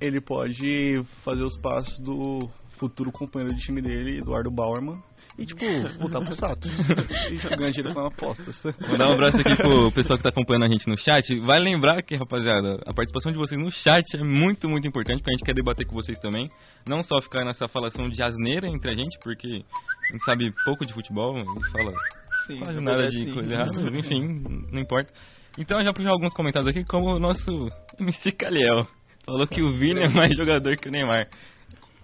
ele 0.00 0.20
pode 0.20 1.02
fazer 1.24 1.44
os 1.44 1.58
passos 1.60 1.98
do 2.02 2.48
futuro 2.78 3.12
companheiro 3.12 3.54
de 3.54 3.60
time 3.60 3.80
dele, 3.82 4.18
Eduardo 4.18 4.50
Bauerman, 4.50 4.98
e, 5.36 5.46
tipo, 5.46 5.64
voltar 5.98 6.20
pro 6.20 6.34
Sato. 6.36 6.68
e 7.30 7.56
ganhar 7.56 7.70
dinheiro 7.70 7.92
com 7.94 8.06
apostas. 8.06 8.62
Vou 8.62 8.96
dar 8.96 9.08
um 9.08 9.14
abraço 9.14 9.40
aqui 9.40 9.56
pro 9.56 9.90
pessoal 9.90 10.16
que 10.16 10.22
tá 10.22 10.28
acompanhando 10.28 10.64
a 10.64 10.68
gente 10.68 10.86
no 10.88 10.96
chat. 10.96 11.38
Vai 11.40 11.58
lembrar 11.58 12.02
que, 12.02 12.14
rapaziada, 12.14 12.80
a 12.86 12.94
participação 12.94 13.32
de 13.32 13.38
vocês 13.38 13.60
no 13.60 13.70
chat 13.70 14.04
é 14.16 14.22
muito, 14.22 14.68
muito 14.68 14.86
importante, 14.86 15.18
porque 15.18 15.30
a 15.30 15.36
gente 15.36 15.44
quer 15.44 15.54
debater 15.54 15.86
com 15.86 15.94
vocês 15.94 16.18
também. 16.20 16.48
Não 16.86 17.02
só 17.02 17.20
ficar 17.20 17.44
nessa 17.44 17.66
falação 17.66 18.08
de 18.08 18.22
asneira 18.22 18.68
entre 18.68 18.90
a 18.90 18.94
gente, 18.94 19.18
porque 19.22 19.64
a 20.08 20.12
gente 20.12 20.24
sabe 20.24 20.52
pouco 20.64 20.86
de 20.86 20.92
futebol 20.92 21.36
e 21.36 21.70
fala 21.72 21.92
Sim, 22.46 22.58
quase 22.58 22.80
na 22.80 22.92
nada 22.92 23.08
de 23.08 23.18
sim. 23.18 23.34
coisa 23.34 23.52
errada, 23.52 23.80
mas 23.80 23.94
enfim, 23.94 24.42
não 24.70 24.80
importa. 24.80 25.12
Então 25.58 25.78
eu 25.78 25.84
já 25.84 25.92
puxei 25.92 26.10
alguns 26.10 26.34
comentários 26.34 26.68
aqui, 26.68 26.84
como 26.84 27.14
o 27.14 27.18
nosso 27.18 27.68
MC 27.98 28.32
Caliel. 28.32 28.86
Falou 29.24 29.46
que 29.46 29.62
o 29.62 29.72
Vini 29.72 30.00
é 30.00 30.08
mais 30.08 30.36
jogador 30.36 30.76
que 30.76 30.88
o 30.88 30.92
Neymar. 30.92 31.28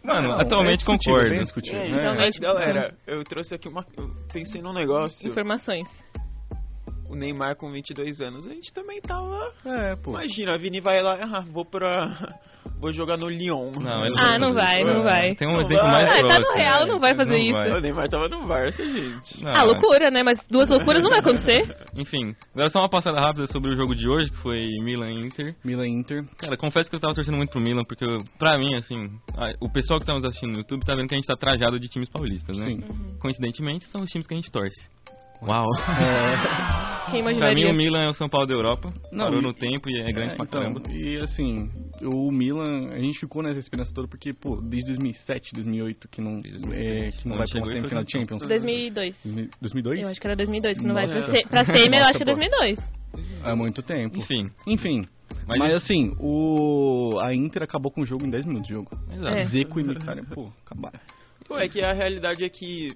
Mano, 0.03 0.29
Não, 0.29 0.41
atualmente 0.41 0.83
é 0.83 0.87
concordo. 0.87 1.29
bem 1.31 1.43
discutível. 1.43 1.79
É, 1.79 1.83
É, 1.83 1.87
isso, 1.87 1.95
mas 1.95 2.03
realmente. 2.03 2.41
galera, 2.41 2.95
eu 3.07 3.23
trouxe 3.25 3.55
aqui 3.55 3.69
uma. 3.69 3.85
Eu 3.97 4.11
pensei 4.33 4.63
num 4.63 4.73
negócio. 4.73 5.29
Informações. 5.29 5.89
O 7.11 7.17
Neymar 7.17 7.57
com 7.57 7.71
22 7.73 8.21
anos, 8.21 8.47
a 8.47 8.51
gente 8.51 8.73
também 8.73 9.01
tava. 9.01 9.37
É, 9.67 9.97
pô. 9.97 10.11
Imagina, 10.13 10.55
a 10.55 10.59
Vini 10.59 10.81
vai 10.81 11.03
lá, 11.03 11.19
ah, 11.21 11.41
vou 11.41 11.65
pra. 11.65 12.39
Vou 12.79 12.93
jogar 12.93 13.17
no 13.17 13.27
Lyon. 13.29 13.73
Não, 13.81 14.05
ele 14.07 14.15
Ah, 14.19 14.39
não 14.39 14.53
vai, 14.55 14.85
não 14.85 15.03
vai. 15.03 15.35
Tem 15.35 15.49
um 15.49 15.53
Não 15.53 15.61
exemplo 15.61 15.83
vai. 15.83 16.05
mais 16.05 16.11
Ah, 16.11 16.15
tá 16.15 16.23
no 16.23 16.29
próximo. 16.45 16.57
Real, 16.57 16.87
não 16.87 16.99
vai 17.01 17.15
fazer 17.17 17.31
Não 17.33 17.39
isso. 17.39 17.53
vai. 17.53 17.71
O 17.71 17.81
Neymar 17.81 18.09
tava 18.09 18.29
no 18.29 18.47
Barça, 18.47 18.85
gente. 18.85 19.43
Não, 19.45 19.51
Ah, 19.51 19.65
loucura, 19.65 20.11
né? 20.11 20.23
Mas 20.23 20.39
duas 20.49 20.69
loucuras 20.71 21.03
não 21.03 21.11
vai 21.11 21.19
acontecer. 21.21 21.63
Enfim, 21.97 22.35
agora 22.55 22.69
só 22.69 22.79
uma 22.81 22.89
passada 22.89 23.19
rápida 23.19 23.47
sobre 23.49 23.73
o 23.73 23.77
jogo 23.77 23.95
de 23.95 24.09
hoje, 24.09 24.31
que 24.31 24.37
foi 24.39 24.67
Milan 24.83 25.07
e 25.11 25.27
Inter. 25.27 25.55
Milan 25.65 25.89
Inter. 25.89 26.25
Cara, 26.39 26.57
confesso 26.57 26.89
que 26.89 26.97
eu 26.97 27.01
tava 27.01 27.15
torcendo 27.15 27.37
muito 27.37 27.51
pro 27.51 27.61
Milan, 27.61 27.83
porque 27.85 28.05
eu- 28.05 28.19
pra 28.39 28.57
mim, 28.59 28.75
assim, 28.77 29.11
a- 29.37 29.53
o 29.61 29.71
pessoal 29.71 29.99
que 29.99 30.07
tá 30.07 30.15
nos 30.15 30.25
assistindo 30.25 30.53
no 30.53 30.59
YouTube 30.59 30.85
tá 30.85 30.95
vendo 30.95 31.09
que 31.09 31.15
a 31.15 31.19
gente 31.19 31.27
tá 31.27 31.37
trajado 31.37 31.79
de 31.81 31.89
times 31.89 32.09
paulistas, 32.09 32.57
né? 32.57 32.65
Sim. 32.65 32.81
Coincidentemente, 33.21 33.85
são 33.87 34.03
os 34.03 34.11
times 34.11 34.27
que 34.27 34.35
a 34.35 34.37
gente 34.37 34.51
torce. 34.51 34.81
Uau! 35.43 35.67
Quem 37.11 37.23
pra 37.23 37.33
mim, 37.33 37.39
imaginaria? 37.39 37.71
o 37.73 37.75
Milan 37.75 38.05
é 38.05 38.09
o 38.09 38.13
São 38.13 38.29
Paulo 38.29 38.47
da 38.47 38.55
Europa. 38.55 38.89
Não, 39.11 39.25
Parou 39.25 39.41
e- 39.41 39.43
no 39.43 39.53
tempo 39.53 39.89
e 39.91 40.01
é 40.01 40.13
grande 40.13 40.35
É, 40.35 40.37
pra 40.37 40.45
então, 40.45 40.61
caramba. 40.61 40.81
E 40.93 41.17
assim, 41.17 41.69
o 42.03 42.31
Milan, 42.31 42.91
a 42.93 42.99
gente 43.01 43.19
ficou 43.19 43.43
nessa 43.43 43.59
esperança 43.59 43.93
toda 43.93 44.07
porque, 44.07 44.33
pô, 44.33 44.61
desde 44.61 44.87
2007, 44.93 45.51
2008 45.55 46.09
que 46.09 46.21
não, 46.21 46.41
Desde 46.41 46.59
é, 46.59 46.69
2007. 46.69 47.19
que 47.23 47.29
não 47.29 47.37
Não 47.37 47.39
vai 47.39 47.49
pra 47.49 47.59
uma 47.61 47.67
e 47.67 47.73
semifinal 47.73 48.03
foi 48.03 48.05
de 48.05 48.13
Champions. 48.13 48.49
2002. 48.49 49.23
2002? 49.61 50.01
Eu 50.03 50.09
acho 50.09 50.21
que 50.21 50.27
era 50.27 50.37
2002 50.37 50.79
que 50.79 50.87
não 50.87 50.95
vai 50.95 51.07
Nossa. 51.07 51.23
pra, 51.25 51.35
se, 51.35 51.49
pra 51.49 51.65
semi, 51.65 51.97
eu 51.97 52.05
acho 52.05 52.17
que 52.19 52.23
é 52.23 52.27
Nossa, 52.27 52.39
2002. 52.41 52.93
Há 53.43 53.57
muito 53.57 53.83
tempo. 53.83 54.19
Enfim, 54.19 54.51
Enfim. 54.67 55.03
Mas- 55.47 55.59
Mas, 55.59 55.75
assim, 55.75 56.15
o 56.21 57.19
a 57.21 57.35
Inter 57.35 57.63
acabou 57.65 57.91
com 57.91 58.03
o 58.03 58.05
jogo 58.05 58.25
em 58.25 58.31
10 58.31 58.47
minutos 58.47 58.69
de 58.69 58.75
jogo. 58.75 58.91
exato. 59.13 59.37
É. 59.37 59.43
Zeco 59.45 59.81
e 59.81 59.85
Mkhitaryan, 59.85 60.25
pô, 60.27 60.49
acabaram. 60.65 60.99
Pô, 61.51 61.59
é 61.59 61.69
que 61.69 61.83
a 61.83 61.93
realidade 61.93 62.45
é 62.45 62.49
que 62.49 62.95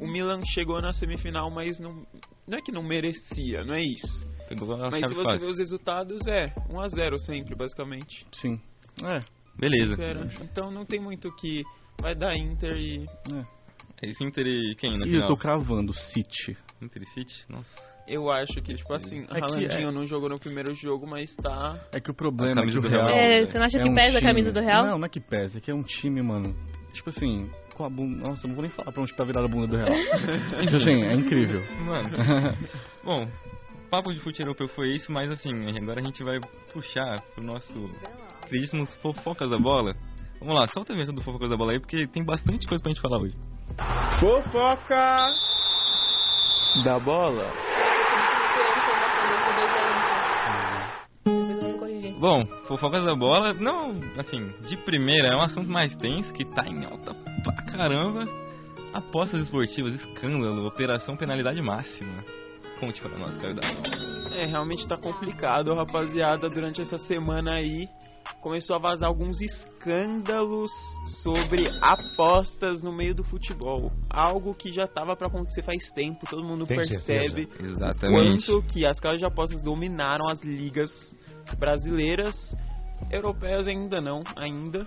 o 0.00 0.06
Milan 0.08 0.40
chegou 0.46 0.82
na 0.82 0.90
semifinal, 0.92 1.48
mas 1.48 1.78
não. 1.78 2.04
Não 2.46 2.58
é 2.58 2.60
que 2.60 2.72
não 2.72 2.82
merecia, 2.82 3.64
não 3.64 3.72
é 3.74 3.80
isso. 3.82 4.26
A 4.50 4.90
Mas 4.90 5.08
se 5.08 5.14
você 5.14 5.22
fácil. 5.22 5.38
ver 5.46 5.52
os 5.52 5.58
resultados, 5.58 6.26
é 6.26 6.52
1x0 6.68 7.18
sempre, 7.18 7.54
basicamente. 7.54 8.26
Sim. 8.32 8.60
É, 9.02 9.20
Beleza. 9.56 9.94
Era. 10.02 10.28
Então 10.42 10.72
não 10.72 10.84
tem 10.84 10.98
muito 10.98 11.30
que. 11.36 11.62
Vai 12.00 12.16
dar 12.16 12.34
Inter 12.36 12.76
e. 12.76 13.06
é. 13.32 13.44
É 14.02 14.10
isso 14.10 14.24
Inter 14.24 14.44
e 14.44 14.74
quem 14.76 14.90
na 14.98 15.06
E 15.06 15.08
eu 15.08 15.12
final? 15.12 15.28
tô 15.28 15.36
cravando 15.36 15.94
City. 15.94 16.56
Inter 16.82 17.00
e 17.02 17.06
City? 17.06 17.44
Nossa. 17.48 17.70
Eu 18.08 18.28
acho 18.30 18.60
que, 18.60 18.74
tipo 18.74 18.92
assim, 18.92 19.22
É 19.22 19.26
que 19.26 19.40
Haalandinho 19.40 19.88
é- 19.88 19.92
não 19.92 20.04
jogou 20.04 20.28
no 20.28 20.38
primeiro 20.38 20.74
jogo, 20.74 21.06
mas 21.06 21.32
tá. 21.36 21.78
É 21.92 22.00
que 22.00 22.10
o 22.10 22.14
problema 22.14 22.60
A 22.60 22.64
é 22.64 22.68
que 22.68 22.76
o 22.76 22.80
do 22.82 22.88
Real... 22.88 23.06
Real. 23.06 23.16
É, 23.16 23.46
você 23.46 23.56
não 23.58 23.64
acha 23.64 23.78
que 23.78 23.88
um 23.88 23.94
pesa 23.94 24.18
a 24.18 24.20
time- 24.20 24.32
camisa 24.32 24.52
do 24.52 24.60
Real? 24.60 24.82
Não, 24.84 24.98
não 24.98 25.06
é 25.06 25.08
que 25.08 25.20
pesa, 25.20 25.56
é 25.56 25.60
que 25.60 25.70
é 25.70 25.74
um 25.74 25.82
time, 25.82 26.20
mano. 26.20 26.54
Tipo 26.92 27.08
assim, 27.08 27.48
com 27.74 27.84
a 27.84 27.90
bunda. 27.90 28.28
Nossa, 28.28 28.46
não 28.46 28.54
vou 28.54 28.62
nem 28.62 28.70
falar 28.70 28.92
pra 28.92 29.02
onde 29.02 29.14
tá 29.14 29.24
virada 29.24 29.46
a 29.46 29.50
bunda 29.50 29.66
do 29.66 29.76
Real. 29.76 29.88
assim, 30.74 31.02
é 31.02 31.14
incrível. 31.14 31.62
Mano. 31.84 32.08
Bom, 33.04 33.28
papo 33.90 34.12
de 34.12 34.20
futebol 34.20 34.48
europeu 34.50 34.68
foi 34.68 34.88
isso, 34.94 35.12
mas 35.12 35.30
assim, 35.30 35.52
agora 35.76 36.00
a 36.00 36.04
gente 36.04 36.22
vai 36.24 36.38
puxar 36.72 37.20
pro 37.34 37.44
nosso 37.44 37.90
queridíssimos 38.46 38.92
fofocas 39.02 39.50
da 39.50 39.58
bola. 39.58 39.94
Vamos 40.40 40.54
lá, 40.54 40.66
solta 40.68 40.92
a 40.92 40.94
vinheta 40.94 41.12
do 41.12 41.22
fofocas 41.22 41.50
da 41.50 41.56
bola 41.56 41.72
aí, 41.72 41.80
porque 41.80 42.06
tem 42.08 42.24
bastante 42.24 42.66
coisa 42.66 42.82
pra 42.82 42.92
gente 42.92 43.00
falar 43.00 43.20
hoje. 43.20 43.34
Fofoca 44.20 45.34
da 46.84 46.98
bola. 46.98 47.52
Bom, 52.18 52.46
fofocas 52.66 53.04
da 53.04 53.14
bola, 53.14 53.52
não, 53.54 54.00
assim, 54.18 54.52
de 54.68 54.76
primeira 54.76 55.28
é 55.28 55.36
um 55.36 55.42
assunto 55.42 55.68
mais 55.68 55.94
tenso 55.96 56.32
que 56.32 56.44
tá 56.44 56.64
em 56.66 56.84
alta 56.84 57.14
pra 57.42 57.62
caramba. 57.64 58.24
Apostas 58.92 59.42
esportivas, 59.42 59.94
escândalo, 59.94 60.66
operação 60.66 61.16
penalidade 61.16 61.60
máxima. 61.60 62.24
Conte 62.78 63.00
para 63.00 63.18
nós, 63.18 63.36
Caio. 63.38 63.56
É, 64.32 64.46
realmente 64.46 64.86
tá 64.86 64.96
complicado, 64.96 65.74
rapaziada. 65.74 66.48
Durante 66.48 66.80
essa 66.80 66.98
semana 66.98 67.54
aí, 67.54 67.88
começou 68.40 68.76
a 68.76 68.78
vazar 68.78 69.08
alguns 69.08 69.40
escândalos 69.40 70.70
sobre 71.22 71.68
apostas 71.80 72.82
no 72.82 72.92
meio 72.92 73.14
do 73.14 73.24
futebol. 73.24 73.90
Algo 74.08 74.54
que 74.54 74.72
já 74.72 74.86
tava 74.86 75.16
pra 75.16 75.28
acontecer 75.28 75.62
faz 75.62 75.90
tempo, 75.90 76.26
todo 76.28 76.44
mundo 76.44 76.66
Tem 76.66 76.76
percebe 76.76 77.48
Exatamente. 77.60 78.46
quanto 78.46 78.66
que 78.66 78.86
as 78.86 79.00
casas 79.00 79.18
de 79.18 79.24
apostas 79.24 79.62
dominaram 79.62 80.28
as 80.28 80.42
ligas 80.42 80.90
brasileiras, 81.58 82.34
europeias 83.10 83.66
ainda 83.68 84.00
não, 84.00 84.22
ainda. 84.36 84.86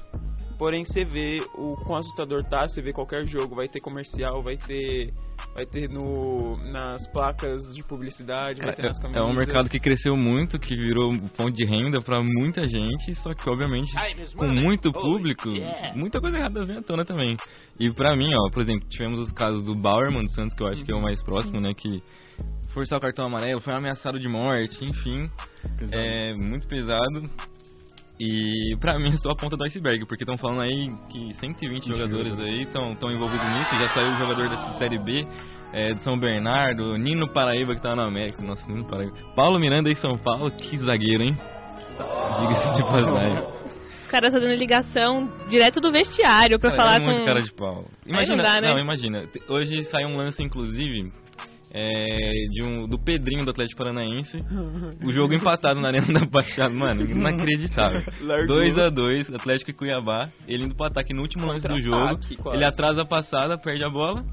Porém, 0.57 0.83
você 0.83 1.05
vê 1.05 1.39
o 1.53 1.75
quão 1.85 1.99
assustador 1.99 2.43
tá, 2.43 2.67
você 2.67 2.81
vê 2.81 2.91
qualquer 2.91 3.25
jogo, 3.27 3.55
vai 3.55 3.67
ter 3.67 3.79
comercial, 3.79 4.41
vai 4.41 4.57
ter 4.57 5.13
vai 5.53 5.67
ter 5.67 5.87
no 5.87 6.57
nas 6.71 7.07
placas 7.11 7.61
de 7.75 7.83
publicidade, 7.83 8.59
vai 8.59 8.73
ter 8.73 8.81
nas 8.81 8.97
É, 8.97 9.01
camisas. 9.03 9.21
é 9.21 9.23
um 9.23 9.35
mercado 9.35 9.69
que 9.69 9.79
cresceu 9.79 10.17
muito, 10.17 10.57
que 10.57 10.75
virou 10.75 11.13
fonte 11.35 11.57
de 11.57 11.63
renda 11.63 12.01
pra 12.01 12.23
muita 12.23 12.67
gente, 12.67 13.13
só 13.21 13.35
que 13.35 13.47
obviamente 13.47 13.91
com 14.35 14.47
muito 14.47 14.91
público, 14.91 15.47
muita 15.93 16.19
coisa 16.19 16.37
errada 16.37 16.63
vem 16.63 16.77
à 16.77 16.81
tona 16.81 17.05
também. 17.05 17.37
E 17.79 17.91
pra 17.93 18.15
mim, 18.15 18.33
ó, 18.33 18.49
por 18.49 18.63
exemplo, 18.63 18.87
tivemos 18.89 19.19
os 19.19 19.31
casos 19.31 19.61
do 19.63 19.75
Bauerman 19.75 20.23
do 20.23 20.31
Santos, 20.31 20.55
que 20.55 20.63
eu 20.63 20.67
acho 20.67 20.83
que 20.83 20.91
é 20.91 20.95
o 20.95 21.01
mais 21.03 21.21
próximo, 21.23 21.61
né, 21.61 21.71
que 21.75 22.01
forçar 22.77 22.99
o 22.99 23.01
cartão 23.01 23.25
amarelo, 23.25 23.59
foi 23.59 23.73
ameaçado 23.73 24.19
de 24.19 24.27
morte, 24.27 24.85
enfim, 24.85 25.27
Pesado. 25.79 25.97
é 25.99 26.33
muito 26.35 26.67
pesado. 26.67 27.27
E 28.19 28.75
pra 28.79 28.99
mim 28.99 29.09
é 29.09 29.17
só 29.17 29.31
a 29.31 29.35
ponta 29.35 29.57
do 29.57 29.63
iceberg, 29.63 30.05
porque 30.05 30.23
estão 30.23 30.37
falando 30.37 30.61
aí 30.61 30.89
que 31.09 31.33
120 31.35 31.87
jogadores, 31.87 32.33
jogadores. 32.33 32.39
aí 32.39 32.61
estão 32.63 33.11
envolvidos 33.11 33.47
nisso, 33.47 33.75
já 33.79 33.87
saiu 33.89 34.09
o 34.09 34.17
jogador 34.17 34.49
da 34.49 34.73
Série 34.73 34.99
B, 34.99 35.27
é, 35.73 35.93
do 35.93 35.99
São 36.01 36.19
Bernardo, 36.19 36.97
Nino 36.97 37.31
Paraíba 37.31 37.73
que 37.73 37.81
tá 37.81 37.95
na 37.95 38.05
América, 38.05 38.41
nossa, 38.43 38.71
Nino 38.71 38.87
Paraíba. 38.87 39.13
Paulo 39.35 39.59
Miranda 39.59 39.89
em 39.89 39.95
São 39.95 40.17
Paulo, 40.17 40.51
que 40.51 40.77
zagueiro, 40.77 41.23
hein? 41.23 41.35
Diga-se 42.39 42.73
de 42.75 42.83
passagem. 42.83 43.43
Os 44.01 44.07
caras 44.07 44.33
estão 44.33 44.47
dando 44.47 44.57
ligação 44.57 45.29
direto 45.49 45.81
do 45.81 45.91
vestiário 45.91 46.59
pra 46.59 46.71
Cara, 46.71 46.81
falar 46.83 46.95
é 46.97 46.99
muito 46.99 47.19
com... 47.19 47.25
cara 47.25 47.41
de 47.41 47.53
pau. 47.53 47.85
Imagina, 48.05 48.37
não 48.37 48.43
dá, 48.43 48.61
né? 48.61 48.69
não, 48.69 48.79
imagina. 48.79 49.23
Hoje 49.49 49.81
saiu 49.85 50.07
um 50.09 50.17
lance, 50.17 50.41
inclusive, 50.43 51.11
é, 51.71 52.47
de 52.49 52.63
um, 52.63 52.87
do 52.87 52.97
Pedrinho 52.97 53.43
do 53.43 53.51
Atlético 53.51 53.77
Paranaense. 53.77 54.37
o 55.03 55.11
jogo 55.11 55.33
empatado 55.33 55.79
na 55.79 55.89
Arena 55.89 56.07
da 56.19 56.25
Baixada. 56.25 56.73
Mano, 56.73 57.01
inacreditável. 57.01 58.01
Largou. 58.21 58.57
2x2, 58.57 59.35
Atlético 59.35 59.71
e 59.71 59.73
Cuiabá. 59.73 60.29
Ele 60.47 60.63
indo 60.63 60.75
pro 60.75 60.85
ataque 60.85 61.13
no 61.13 61.21
último 61.21 61.45
lance 61.45 61.67
do 61.67 61.81
jogo. 61.81 62.19
Quase. 62.41 62.57
Ele 62.57 62.65
atrasa 62.65 63.01
a 63.01 63.05
passada, 63.05 63.57
perde 63.57 63.83
a 63.83 63.89
bola. 63.89 64.23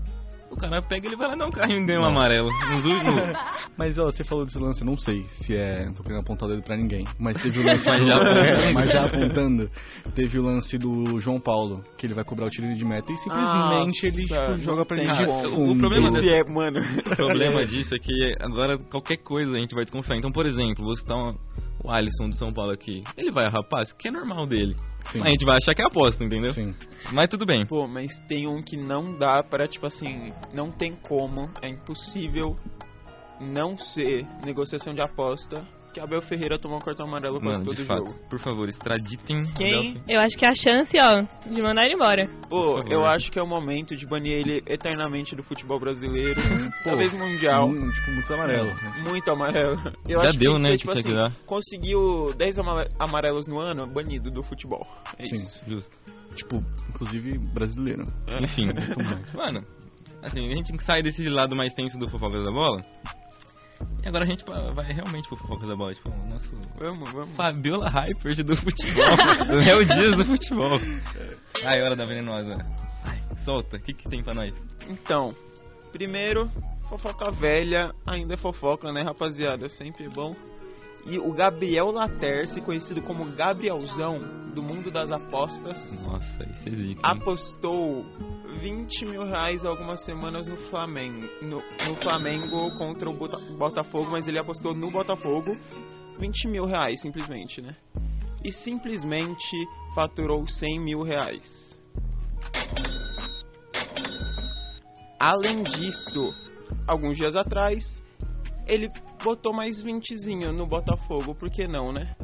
O 0.51 0.57
cara 0.57 0.81
pega 0.83 1.07
ele 1.09 1.17
vai 1.17 1.29
lá 1.29 1.35
dar 1.35 1.47
um 1.47 1.51
carrinho 1.51 1.83
e 1.83 1.87
ganha 1.87 2.01
um 2.01 2.05
amarelo. 2.05 2.49
Nos 2.71 2.85
últimos. 2.87 3.29
Mas 3.77 3.99
ó, 3.99 4.05
você 4.05 4.23
falou 4.23 4.45
desse 4.45 4.59
lance, 4.59 4.81
eu 4.83 4.87
não 4.87 4.97
sei 4.97 5.23
se 5.25 5.55
é. 5.57 5.87
Não 5.87 5.95
tô 5.95 6.03
querendo 6.03 6.21
apontar 6.21 6.49
o 6.49 6.53
dedo 6.53 6.63
pra 6.65 6.77
ninguém. 6.77 7.05
Mas 7.19 7.43
teve 7.43 7.59
o 7.59 7.65
lance. 7.67 7.85
Mas 7.89 8.07
já 8.07 8.15
apontando. 8.15 8.73
mas 8.75 8.93
já 8.93 9.05
apontando. 9.05 9.71
Teve 10.15 10.39
o 10.39 10.43
lance 10.43 10.79
do 10.79 11.19
João 11.21 11.41
Paulo, 11.41 11.85
que 11.99 12.07
ele 12.07 12.15
vai 12.15 12.25
cobrar 12.25 12.47
o 12.47 12.51
tiro 12.51 12.73
de 12.73 12.85
meta 12.85 13.13
e 13.13 13.17
simplesmente 13.17 14.07
ele 14.07 14.23
Nossa, 14.29 14.53
tipo, 14.53 14.59
joga 14.63 14.85
pra 14.85 14.97
tem 14.97 15.07
de 15.13 15.25
como. 15.27 15.73
O 15.73 15.77
problema 15.77 16.09
fundo. 16.09 16.19
Esse 16.21 16.29
é, 16.29 16.45
mano. 16.53 16.81
O 16.81 17.17
problema 17.17 17.67
disso 17.67 17.95
é 17.95 17.99
que 17.99 18.35
agora 18.41 18.79
qualquer 18.79 19.17
coisa 19.19 19.57
a 19.57 19.59
gente 19.59 19.75
vai 19.75 19.85
desconfiar. 19.85 20.17
Então, 20.17 20.31
por 20.31 20.47
exemplo, 20.47 20.85
vou 20.85 20.95
citar 20.97 21.17
uma- 21.17 21.35
o 21.83 21.91
Alisson 21.91 22.29
do 22.29 22.37
São 22.37 22.53
Paulo 22.53 22.71
aqui. 22.73 23.03
Ele 23.17 23.31
vai 23.31 23.51
passe, 23.69 23.95
que 23.97 24.09
é 24.09 24.11
normal 24.11 24.47
dele. 24.47 24.75
Sim. 25.13 25.19
Mas 25.19 25.27
a 25.27 25.31
gente 25.31 25.45
vai 25.45 25.57
achar 25.57 25.75
que 25.75 25.83
é 25.83 25.87
aposta, 25.87 26.25
entendeu? 26.25 26.53
Sim. 26.53 26.75
Mas 27.13 27.29
tudo 27.29 27.45
bem. 27.45 27.67
Pô, 27.67 27.87
mas 27.87 28.13
tem 28.27 28.47
um 28.47 28.63
que 28.63 28.77
não 28.77 29.17
dá 29.19 29.43
para, 29.43 29.69
tipo 29.69 29.87
assim, 29.87 30.33
não 30.53 30.71
tem 30.71 30.97
como, 30.97 31.51
é 31.63 31.69
impossível 31.69 32.57
não 33.41 33.77
ser 33.77 34.27
negociação 34.45 34.95
de 34.95 35.01
aposta 35.01 35.63
que 35.95 36.01
Abel 36.01 36.21
Ferreira 36.23 36.59
tomou 36.59 36.77
um 36.79 36.81
cartão 36.81 37.07
amarelo 37.07 37.41
quase 37.41 37.63
todo 37.65 37.77
de 37.77 37.85
fato, 37.85 38.05
jogo. 38.11 38.29
por 38.29 38.39
favor, 38.41 38.69
extraditem 38.69 39.53
Quem? 39.57 39.91
Abel- 39.93 40.03
Eu 40.09 40.21
acho 40.21 40.37
que 40.37 40.45
é 40.45 40.49
a 40.49 40.55
chance, 40.55 40.97
ó, 41.01 41.23
de 41.49 41.63
mandar 41.63 41.85
ele 41.87 41.95
embora. 41.95 42.29
Pô, 42.49 42.81
eu 42.89 43.07
acho 43.07 43.31
que 43.31 43.39
é 43.39 43.43
o 43.43 43.47
momento 43.47 43.95
de 43.97 44.07
banir 44.07 44.33
ele 44.33 44.63
eternamente 44.67 45.35
do 45.37 45.43
futebol 45.45 45.79
brasileiro, 45.81 46.35
talvez 46.83 47.13
mundial. 47.13 47.69
Hum, 47.69 47.91
tipo, 47.93 48.11
muito 48.11 48.35
amarelo. 48.35 48.71
Muito 49.09 49.31
amarelo. 49.31 49.77
Eu 50.09 50.21
Já 50.21 50.29
acho 50.31 50.39
deu, 50.39 50.55
que, 50.55 50.59
né, 50.61 50.77
tipo 50.77 50.91
assim, 50.93 51.03
que 51.03 51.45
conseguiu 51.47 52.35
10 52.37 52.59
ama- 52.59 52.87
amarelos 52.99 53.47
no 53.47 53.59
ano, 53.59 53.87
banido 53.87 54.31
do 54.31 54.43
futebol. 54.43 54.87
É 55.19 55.25
Sim. 55.25 55.37
isso. 55.37 55.65
Justo. 55.69 55.97
Tipo, 56.35 56.63
inclusive 56.91 57.39
brasileiro. 57.39 58.03
Enfim, 58.43 58.67
mano, 59.37 59.65
assim, 60.23 60.47
a 60.49 60.51
gente 60.51 60.69
tem 60.69 60.77
que 60.77 60.85
sair 60.85 61.03
desse 61.03 61.29
lado 61.29 61.55
mais 61.55 61.73
tenso 61.75 61.97
do 61.99 62.09
Fofocas 62.09 62.45
da 62.45 62.51
Bola. 62.51 62.85
E 64.03 64.09
agora 64.09 64.25
a 64.25 64.27
gente 64.27 64.45
vai 64.45 64.93
realmente 64.93 65.27
pro 65.29 65.37
Fofocas 65.39 65.67
da 65.67 65.75
Bola, 65.75 65.95
tipo, 65.95 66.11
o 66.11 66.29
nosso 66.29 66.55
Vamos, 66.77 67.11
vamos. 67.11 67.35
Fabiola 67.37 67.89
Hyper 67.89 68.45
do 68.45 68.57
futebol. 68.57 69.17
do 69.47 69.57
Léo 69.57 69.85
Dias 69.85 70.17
do 70.17 70.25
futebol. 70.25 70.79
Ai, 71.65 71.83
hora 71.83 71.97
da 71.97 72.05
venenosa. 72.05 72.59
Ai, 73.03 73.23
solta, 73.45 73.77
o 73.77 73.81
que, 73.81 73.95
que 73.95 74.09
tem 74.09 74.23
pra 74.23 74.35
nós? 74.35 74.53
Então, 74.89 75.35
primeiro, 75.91 76.51
fofoca 76.89 77.31
velha 77.31 77.95
ainda 78.07 78.35
é 78.35 78.37
fofoca, 78.37 78.93
né, 78.93 79.03
rapaziada? 79.03 79.69
Sempre 79.69 80.09
bom. 80.09 80.35
E 81.07 81.19
o 81.19 81.33
Gabriel 81.33 81.91
Laterce, 81.91 82.61
conhecido 82.63 83.03
como 83.03 83.25
Gabrielzão, 83.37 84.19
do 84.55 84.63
mundo 84.63 84.91
das 84.91 85.11
apostas, 85.11 85.77
Nossa, 86.03 86.45
isso 86.45 86.69
existe. 86.69 86.91
hein? 86.93 86.99
apostou 87.03 88.05
20 88.61 89.05
mil 89.07 89.25
reais 89.25 89.65
algumas 89.65 90.03
semanas 90.05 90.47
no 90.47 90.57
Flamengo, 90.71 91.29
no, 91.43 91.57
no 91.89 91.97
Flamengo 91.97 92.71
contra 92.79 93.11
o 93.11 93.13
Bota- 93.13 93.41
Botafogo, 93.59 94.11
mas 94.13 94.29
ele 94.29 94.39
apostou 94.39 94.73
no 94.73 94.91
Botafogo 94.93 95.57
20 96.21 96.47
mil 96.49 96.65
reais, 96.65 97.01
simplesmente, 97.03 97.61
né? 97.61 97.75
E 98.45 98.53
simplesmente 98.53 99.57
faturou 99.95 100.47
100 100.47 100.79
mil 100.81 101.03
reais. 101.03 101.75
Além 105.19 105.63
disso, 105.63 106.33
alguns 106.87 107.17
dias 107.17 107.35
atrás, 107.35 107.83
ele 108.67 108.89
botou 109.25 109.55
mais 109.55 109.83
20zinho 109.83 110.53
no 110.53 110.67
Botafogo, 110.67 111.35
por 111.35 111.51
que 111.51 111.67
não, 111.67 111.91
né? 111.91 112.15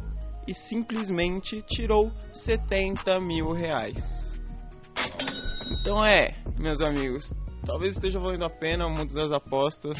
E 0.46 0.54
simplesmente 0.54 1.62
tirou 1.62 2.12
70 2.32 3.18
mil 3.20 3.52
reais. 3.52 3.96
Então 5.80 6.04
é, 6.04 6.36
meus 6.58 6.80
amigos, 6.82 7.32
talvez 7.64 7.94
esteja 7.94 8.20
valendo 8.20 8.44
a 8.44 8.50
pena 8.50 8.86
o 8.86 8.90
mundo 8.90 9.14
das 9.14 9.32
apostas. 9.32 9.98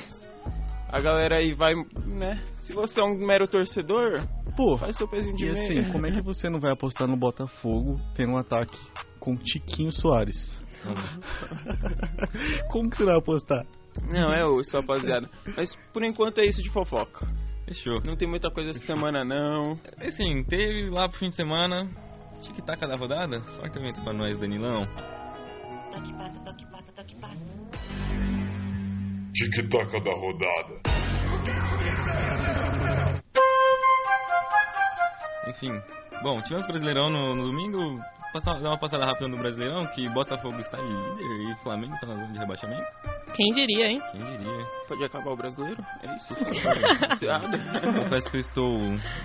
A 0.89 1.01
galera 1.01 1.39
aí 1.39 1.55
vai, 1.55 1.73
né? 2.05 2.45
Se 2.57 2.75
você 2.75 3.01
é 3.01 3.05
um 3.05 3.15
mero 3.15 3.49
torcedor, 3.49 4.21
Pô, 4.57 4.77
faz 4.77 4.97
seu 4.97 5.09
pezinho 5.09 5.37
de 5.37 5.47
e 5.47 5.53
meia. 5.53 5.65
assim, 5.65 5.93
como 5.93 6.07
é 6.07 6.11
que 6.11 6.21
você 6.21 6.51
não 6.51 6.61
vai 6.61 6.73
apostar 6.73 7.09
no 7.09 7.17
Botafogo 7.17 7.99
tendo 8.15 8.33
um 8.33 8.37
ataque 8.37 8.79
com 9.19 9.37
Tiquinho 9.37 9.93
Soares? 9.93 10.61
Como 12.71 12.89
que 12.89 12.97
você 12.97 13.05
vai 13.05 13.17
apostar? 13.17 13.67
Não, 14.09 14.33
é 14.33 14.45
osso, 14.45 14.77
rapaziada. 14.77 15.29
Mas 15.57 15.75
por 15.93 16.03
enquanto 16.03 16.39
é 16.39 16.47
isso 16.47 16.63
de 16.63 16.71
fofoca. 16.71 17.27
Fechou. 17.67 18.01
Não 18.05 18.17
tem 18.17 18.27
muita 18.27 18.51
coisa 18.51 18.71
essa 18.71 18.81
semana, 18.81 19.25
não. 19.25 19.79
Assim, 20.01 20.43
teve 20.45 20.91
lá 20.91 21.09
pro 21.09 21.19
fim 21.19 21.29
de 21.29 21.37
semana. 21.37 21.89
Tic-tac 22.41 22.81
da 22.81 22.97
rodada. 22.97 23.41
Sorte 23.57 23.79
evento 23.79 24.03
pra 24.03 24.13
nós, 24.13 24.39
Danilão. 24.39 24.87
Tic-tac 29.33 30.01
da 30.03 30.13
rodada. 30.13 30.81
Enfim. 35.49 35.71
Bom, 36.23 36.43
tivemos 36.43 36.67
Brasileirão 36.67 37.09
no, 37.09 37.35
no 37.35 37.47
domingo. 37.47 38.01
Passar, 38.33 38.61
dar 38.61 38.71
uma 38.71 38.79
passada 38.79 39.05
rápida 39.05 39.27
no 39.29 39.37
Brasileirão, 39.39 39.87
que 39.95 40.09
Botafogo 40.11 40.59
está 40.61 40.79
em 40.79 40.87
líder 40.87 41.53
e 41.53 41.57
Flamengo 41.63 41.95
está 41.95 42.07
na 42.07 42.15
zona 42.15 42.33
de 42.33 42.39
rebaixamento. 42.39 42.87
Quem 43.35 43.53
diria, 43.53 43.87
hein? 43.87 44.01
Quem 44.13 44.21
diria? 44.21 44.67
Pode 44.89 45.05
acabar 45.05 45.31
o 45.31 45.37
brasileiro? 45.37 45.83
É 46.03 46.17
isso? 46.17 46.35
Confesso 48.03 48.31
que 48.31 48.37
eu 48.37 48.41
estou 48.41 48.79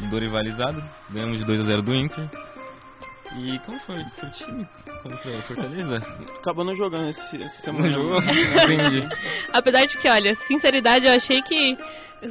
dorivalizado. 0.10 0.82
Ganhamos 1.10 1.44
de 1.44 1.52
2x0 1.52 1.82
do 1.82 1.96
Inter. 1.96 2.30
E 3.38 3.60
como 3.66 3.78
foi 3.80 3.96
o 4.02 4.10
seu 4.12 4.32
time 4.32 4.66
contra 5.04 5.32
o 5.32 5.42
Fortaleza? 5.42 5.98
Acabou 6.40 6.64
não 6.64 6.76
jogando 6.76 7.10
esse, 7.10 7.42
essa 7.44 7.72
Não 7.72 7.82
semana. 7.82 7.92
jogou? 7.92 8.20
Entendi. 8.22 9.10
Apesar 9.52 9.86
de 9.86 9.98
que, 9.98 10.10
olha, 10.10 10.36
sinceridade, 10.48 11.06
eu 11.06 11.12
achei 11.14 11.42
que 11.42 11.78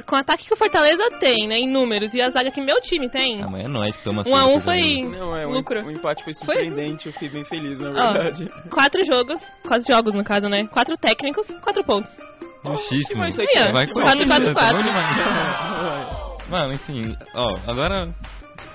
com 0.05 0.15
o 0.15 0.19
ataque 0.19 0.45
que 0.45 0.53
o 0.53 0.57
Fortaleza 0.57 1.03
tem, 1.19 1.47
né, 1.47 1.57
em 1.57 1.71
números, 1.71 2.13
e 2.13 2.21
a 2.21 2.29
zaga 2.29 2.51
que 2.51 2.61
meu 2.61 2.79
time 2.81 3.09
tem, 3.09 3.41
Amanhã 3.43 3.65
é 3.65 3.67
nós 3.67 3.95
que 3.97 4.03
toma 4.03 4.23
um 4.25 4.35
a 4.35 4.47
um 4.47 4.59
foi? 4.59 5.01
Não, 5.01 5.35
é, 5.35 5.45
lucro. 5.45 5.83
o 5.85 5.91
empate 5.91 6.23
foi 6.23 6.33
surpreendente, 6.33 7.07
eu 7.07 7.13
fiquei 7.13 7.29
bem 7.29 7.43
feliz, 7.45 7.79
na 7.79 7.89
Ó, 7.91 8.13
verdade. 8.13 8.49
quatro 8.69 9.03
jogos, 9.05 9.41
quatro 9.67 9.85
jogos 9.87 10.13
no 10.13 10.23
caso, 10.23 10.47
né? 10.49 10.65
Quatro 10.67 10.97
técnicos, 10.97 11.45
quatro 11.61 11.83
pontos. 11.83 12.09
Que 12.15 13.13
Aí, 13.41 13.69
ó, 13.69 13.71
Vai 13.71 13.87
quatro, 13.87 14.27
tá 14.27 14.39
bom 14.39 14.53
quatro. 14.53 14.83
demais. 14.83 16.49
Mano, 16.49 16.73
assim, 16.73 17.15
ó, 17.33 17.55
agora 17.67 18.09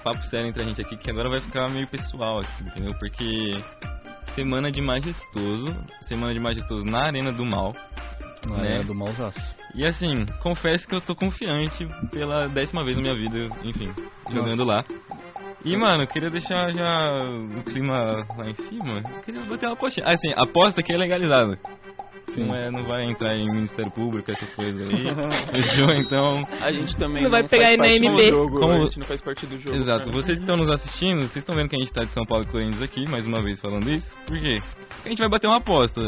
papo 0.04 0.22
sério 0.28 0.46
entre 0.48 0.62
a 0.62 0.64
gente 0.64 0.80
aqui, 0.80 0.96
que 0.96 1.10
agora 1.10 1.28
vai 1.28 1.40
ficar 1.40 1.68
meio 1.68 1.86
pessoal 1.88 2.38
aqui, 2.40 2.62
entendeu? 2.64 2.92
Porque 2.98 3.56
semana 4.34 4.70
de 4.70 4.80
majestoso, 4.80 5.66
semana 6.02 6.32
de 6.32 6.40
majestoso 6.40 6.84
na 6.86 7.06
Arena 7.06 7.32
do 7.32 7.44
Mal. 7.44 7.74
Não 8.48 8.56
Né? 8.56 8.78
é 8.78 8.82
do 8.82 8.94
malzaço. 8.94 9.59
E 9.74 9.86
assim, 9.86 10.26
confesso 10.42 10.86
que 10.86 10.94
eu 10.94 10.98
estou 10.98 11.14
confiante 11.14 11.86
pela 12.10 12.48
décima 12.48 12.84
vez 12.84 12.96
na 12.96 13.02
minha 13.02 13.14
vida, 13.14 13.48
enfim, 13.64 13.90
jogando 14.30 14.64
lá. 14.64 14.84
E, 15.64 15.76
mano, 15.76 16.04
eu 16.04 16.06
queria 16.06 16.30
deixar 16.30 16.72
já 16.72 17.22
o 17.58 17.62
clima 17.64 18.26
lá 18.36 18.48
em 18.48 18.54
cima. 18.54 18.98
Eu 18.98 19.20
queria 19.20 19.42
bater 19.42 19.66
uma 19.66 19.76
coxinha. 19.76 20.06
Assim, 20.06 20.32
aposta 20.34 20.82
que 20.82 20.92
é 20.92 20.96
legalizada. 20.96 21.58
Sim. 22.28 22.44
Não, 22.46 22.54
é, 22.54 22.70
não 22.70 22.84
vai 22.84 23.04
entrar 23.10 23.34
em 23.34 23.50
Ministério 23.50 23.90
Público, 23.90 24.30
essas 24.30 24.54
coisas 24.54 24.88
aí. 24.88 25.04
Fechou? 25.52 25.92
Então, 25.94 26.44
A 26.60 26.72
gente 26.72 26.96
também 26.96 27.22
Não 27.24 27.30
vai 27.30 27.40
faz 27.46 27.50
pegar 27.50 27.76
parte 27.76 27.98
NMB. 27.98 28.16
do 28.30 28.36
jogo, 28.36 28.60
Como- 28.60 28.72
a 28.72 28.84
gente 28.84 28.98
não 29.00 29.06
faz 29.06 29.20
parte 29.20 29.46
do 29.46 29.58
jogo. 29.58 29.76
Exato, 29.76 30.04
cara. 30.10 30.16
vocês 30.16 30.38
que 30.38 30.44
estão 30.44 30.56
nos 30.56 30.68
assistindo, 30.68 31.20
vocês 31.22 31.36
estão 31.36 31.56
vendo 31.56 31.68
que 31.68 31.76
a 31.76 31.78
gente 31.80 31.92
tá 31.92 32.04
de 32.04 32.10
São 32.12 32.24
Paulo 32.24 32.44
e 32.44 32.46
Corinthians 32.48 32.82
aqui, 32.82 33.08
mais 33.08 33.26
uma 33.26 33.42
vez 33.42 33.60
falando 33.60 33.90
isso. 33.90 34.14
Por 34.26 34.38
quê? 34.38 34.60
Porque 34.88 35.08
a 35.08 35.10
gente 35.10 35.18
vai 35.18 35.28
bater 35.28 35.46
uma 35.48 35.56
aposta. 35.58 36.00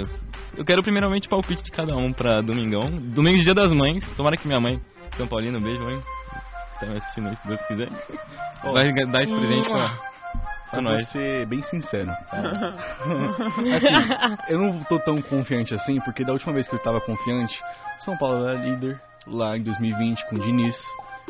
Eu 0.57 0.65
quero 0.65 0.83
primeiramente 0.83 1.29
palpite 1.29 1.63
de 1.63 1.71
cada 1.71 1.97
um 1.97 2.13
pra 2.13 2.41
domingão. 2.41 2.83
Domingo 3.15 3.39
de 3.39 3.45
dia 3.45 3.55
das 3.55 3.73
mães. 3.73 4.07
Tomara 4.17 4.37
que 4.37 4.47
minha 4.47 4.61
mãe, 4.61 4.79
São 5.17 5.27
Paulina, 5.27 5.59
um 5.59 5.63
beijo, 5.63 5.83
mãe. 5.83 5.99
Tá 6.79 6.87
me 6.87 6.97
assistindo 6.97 7.29
aí, 7.29 7.37
se 7.37 7.49
Deus 7.49 7.63
quiser. 7.63 7.89
Vai 8.63 8.93
dar 9.07 9.23
esse 9.23 9.35
presente 9.35 9.69
pra, 9.69 10.12
pra 10.73 10.83
nós. 10.83 11.09
ser 11.11 11.47
bem 11.47 11.63
sincero. 11.63 12.11
assim, 13.73 14.37
eu 14.49 14.59
não 14.59 14.83
tô 14.85 14.99
tão 14.99 15.21
confiante 15.23 15.75
assim, 15.75 16.01
porque 16.01 16.25
da 16.25 16.33
última 16.33 16.53
vez 16.53 16.69
que 16.69 16.75
eu 16.75 16.83
tava 16.83 17.01
confiante, 17.01 17.63
São 17.99 18.17
Paulo 18.17 18.49
era 18.49 18.59
líder 18.59 19.01
lá 19.27 19.57
em 19.57 19.63
2020 19.63 20.27
com 20.29 20.37
o 20.37 20.41
Diniz, 20.41 20.77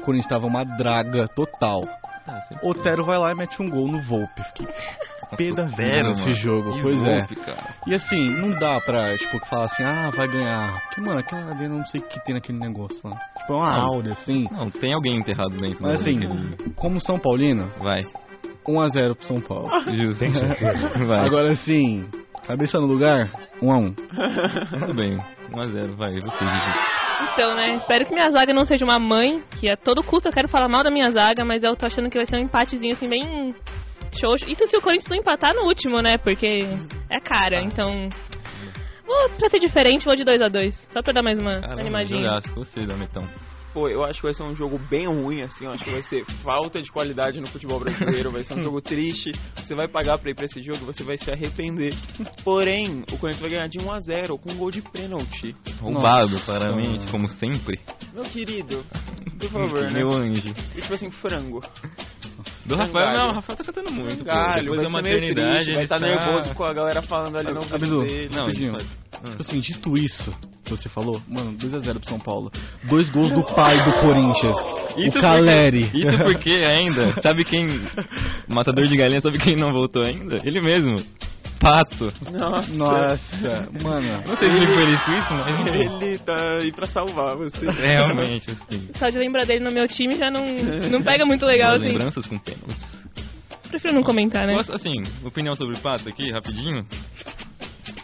quando 0.04 0.18
estava 0.18 0.46
uma 0.46 0.64
draga 0.64 1.28
total. 1.28 1.82
Ah, 2.26 2.40
Otero 2.62 3.04
vai 3.04 3.18
lá 3.18 3.32
e 3.32 3.34
mete 3.34 3.60
um 3.60 3.68
gol 3.68 3.88
no 3.88 4.00
Volpe. 4.00 4.42
Fiquei 4.44 4.66
pé 5.36 5.52
da 5.52 5.64
vida 5.64 6.02
nesse 6.04 6.32
jogo. 6.34 6.78
E 6.78 6.82
pois 6.82 7.04
é. 7.04 7.18
Volpe, 7.18 7.36
cara. 7.36 7.74
E 7.86 7.94
assim, 7.94 8.30
não 8.40 8.50
dá 8.58 8.80
pra, 8.80 9.16
tipo, 9.16 9.44
falar 9.46 9.64
assim, 9.64 9.82
ah, 9.82 10.10
vai 10.14 10.28
ganhar. 10.28 10.80
Porque, 10.84 11.00
mano, 11.00 11.18
aquela 11.18 11.60
eu 11.60 11.68
não 11.68 11.84
sei 11.84 12.00
o 12.00 12.04
que 12.04 12.24
tem 12.24 12.34
naquele 12.34 12.58
negócio 12.58 13.08
lá. 13.08 13.16
Tipo, 13.38 13.54
é 13.54 13.56
uma 13.56 13.86
áurea, 13.86 14.12
assim. 14.12 14.46
Não, 14.52 14.70
tem 14.70 14.94
alguém 14.94 15.18
enterrado 15.18 15.56
dentro. 15.56 15.82
Mas 15.82 16.00
assim, 16.00 16.16
como 16.76 17.00
São 17.00 17.18
Paulino, 17.18 17.72
Vai, 17.80 18.04
1x0 18.70 19.16
pro 19.16 19.26
São 19.26 19.40
Paulo. 19.40 19.68
justo. 19.92 20.20
Tem 20.20 20.32
certeza. 20.34 20.88
Vai, 21.06 21.26
Agora 21.26 21.50
assim, 21.50 22.04
cabeça 22.46 22.78
no 22.78 22.86
lugar, 22.86 23.30
1x1. 23.60 23.94
tudo 24.78 24.94
bem. 24.94 25.18
1x0, 25.50 25.96
vai, 25.96 26.18
você, 26.20 26.38
Gigi. 26.38 26.78
Então, 27.34 27.54
né, 27.54 27.76
espero 27.76 28.06
que 28.06 28.14
minha 28.14 28.30
zaga 28.30 28.54
não 28.54 28.64
seja 28.64 28.84
uma 28.84 28.98
mãe, 28.98 29.42
que 29.60 29.70
a 29.70 29.76
todo 29.76 30.02
custo 30.02 30.28
eu 30.28 30.32
quero 30.32 30.48
falar 30.48 30.66
mal 30.68 30.82
da 30.82 30.90
minha 30.90 31.10
zaga, 31.10 31.44
mas 31.44 31.62
eu 31.62 31.76
tô 31.76 31.84
achando 31.86 32.08
que 32.08 32.16
vai 32.16 32.24
ser 32.26 32.36
um 32.36 32.40
empatezinho 32.40 32.92
assim, 32.94 33.08
bem 33.08 33.54
xoxo. 34.18 34.50
Isso 34.50 34.66
se 34.66 34.76
o 34.76 34.80
Corinthians 34.80 35.10
não 35.10 35.16
empatar 35.18 35.54
no 35.54 35.62
último, 35.66 36.00
né, 36.00 36.16
porque 36.18 36.60
é 37.10 37.20
cara, 37.20 37.60
então... 37.62 38.08
Vou, 39.06 39.28
pra 39.38 39.50
ser 39.50 39.58
diferente, 39.58 40.06
vou 40.06 40.16
de 40.16 40.24
2 40.24 40.40
a 40.40 40.48
2 40.48 40.88
só 40.90 41.02
pra 41.02 41.12
dar 41.12 41.22
mais 41.22 41.38
uma 41.38 41.60
Caramba, 41.60 41.80
animadinha. 41.82 42.20
jogaço. 42.22 42.54
Você, 42.54 42.86
Dametão. 42.86 43.26
Pô, 43.72 43.88
eu 43.88 44.04
acho 44.04 44.20
que 44.20 44.26
vai 44.26 44.34
ser 44.34 44.42
um 44.42 44.54
jogo 44.54 44.78
bem 44.90 45.06
ruim, 45.06 45.42
assim. 45.42 45.64
Eu 45.64 45.72
acho 45.72 45.82
que 45.82 45.90
vai 45.90 46.02
ser 46.02 46.24
falta 46.42 46.80
de 46.82 46.90
qualidade 46.90 47.40
no 47.40 47.46
futebol 47.46 47.80
brasileiro. 47.80 48.30
Vai 48.30 48.44
ser 48.44 48.54
um 48.54 48.60
jogo 48.64 48.80
triste. 48.82 49.32
Você 49.56 49.74
vai 49.74 49.88
pagar 49.88 50.18
pra 50.18 50.30
ir 50.30 50.34
pra 50.34 50.44
esse 50.44 50.62
jogo, 50.62 50.84
você 50.84 51.02
vai 51.02 51.16
se 51.16 51.30
arrepender. 51.30 51.94
Porém, 52.44 53.02
o 53.10 53.18
Corinthians 53.18 53.40
vai 53.40 53.50
ganhar 53.50 53.68
de 53.68 53.78
1 53.78 53.90
a 53.90 54.00
0 54.00 54.38
com 54.38 54.52
um 54.52 54.56
gol 54.56 54.70
de 54.70 54.82
pênalti. 54.82 55.56
Roubado, 55.80 56.38
claramente, 56.44 57.10
como 57.10 57.28
sempre. 57.28 57.80
Meu 58.12 58.24
querido, 58.24 58.84
por 59.40 59.50
favor, 59.50 59.82
né? 59.82 59.92
Meu 59.92 60.10
anjo. 60.12 60.54
E 60.76 60.80
tipo 60.82 60.94
assim, 60.94 61.10
frango. 61.10 61.62
Do 62.66 62.76
Rafael, 62.76 62.92
Frangalho. 62.92 63.18
não, 63.18 63.30
o 63.30 63.34
Rafael 63.34 63.56
tá 63.56 63.64
cantando 63.64 63.90
muito. 63.90 64.24
Galho, 64.24 64.62
Depois 64.62 64.82
vai 64.82 64.90
da 64.92 64.98
ser 64.98 65.02
meio 65.02 65.20
maternidade, 65.20 65.54
triste, 65.54 65.70
ele 65.72 65.82
estar 65.82 65.98
tá 65.98 66.06
nervoso 66.06 66.54
com 66.54 66.64
a 66.64 66.72
galera 66.72 67.02
falando 67.02 67.36
ali 67.36 67.52
no 67.52 67.60
ouvido 67.60 67.98
dele. 68.00 68.28
Não, 68.34 68.44
rapidinho. 68.44 68.76
Tipo 68.76 69.40
assim, 69.40 69.60
dito 69.60 69.92
isso, 69.98 70.32
você 70.76 70.88
falou? 70.88 71.20
Mano, 71.28 71.52
2x0 71.56 72.00
pro 72.00 72.08
São 72.08 72.18
Paulo. 72.18 72.50
Dois 72.84 73.08
gols 73.10 73.30
do 73.32 73.42
pai 73.54 73.76
do 73.84 73.92
Corinthians. 74.00 74.56
Isso 74.96 75.18
o 75.18 75.20
Caleri. 75.20 75.84
Porque, 75.84 75.98
isso 75.98 76.18
porque 76.24 76.50
ainda, 76.50 77.12
sabe 77.22 77.44
quem. 77.44 77.66
Matador 78.48 78.86
de 78.86 78.96
galinha, 78.96 79.20
sabe 79.20 79.38
quem 79.38 79.56
não 79.56 79.72
voltou 79.72 80.02
ainda? 80.02 80.36
Ele 80.44 80.60
mesmo. 80.60 80.96
Pato. 81.60 82.08
Nossa. 82.32 82.74
Nossa, 82.74 83.68
mano. 83.82 84.22
Não 84.26 84.34
sei 84.34 84.50
se 84.50 84.56
ele 84.56 84.66
foi 84.66 84.74
feliz 84.74 85.00
com 85.02 85.12
isso, 85.12 85.34
mas. 85.34 85.66
Ele 86.02 86.18
tá 86.18 86.54
aí 86.56 86.72
pra 86.72 86.86
salvar 86.86 87.36
você. 87.36 87.68
É, 87.68 87.92
Realmente, 87.92 88.50
assim. 88.50 88.88
Só 88.96 89.08
de 89.08 89.18
lembrar 89.18 89.44
dele 89.46 89.64
no 89.64 89.70
meu 89.70 89.86
time 89.86 90.16
já 90.16 90.28
não, 90.28 90.44
não 90.90 91.02
pega 91.02 91.24
muito 91.24 91.46
legal, 91.46 91.70
Boas 91.70 91.82
assim. 91.82 91.92
lembranças 91.92 92.26
com 92.26 92.38
pênaltis. 92.38 93.02
Prefiro 93.68 93.94
não 93.94 94.02
comentar, 94.02 94.46
né? 94.46 94.54
Assim, 94.56 95.02
opinião 95.24 95.54
sobre 95.54 95.76
o 95.76 95.80
Pato 95.80 96.08
aqui, 96.08 96.30
rapidinho. 96.30 96.84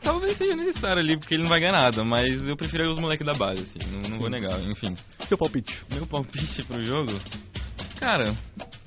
Talvez 0.03 0.37
seja 0.37 0.55
necessário 0.57 0.99
ali, 1.01 1.19
porque 1.19 1.35
ele 1.35 1.43
não 1.43 1.51
vai 1.51 1.61
ganhar 1.61 1.73
nada, 1.73 2.05
mas 2.05 2.47
eu 2.49 2.57
prefiro 2.57 2.89
os 2.91 2.99
moleques 2.99 3.27
da 3.27 3.35
base, 3.35 3.63
assim, 3.63 3.79
não, 3.91 4.09
não 4.11 4.19
vou 4.19 4.31
negar, 4.31 4.61
enfim. 4.63 4.95
Seu 5.21 5.37
palpite. 5.37 5.75
Meu 5.91 6.07
palpite 6.07 6.65
pro 6.67 6.83
jogo, 6.85 7.13
cara, 7.99 8.35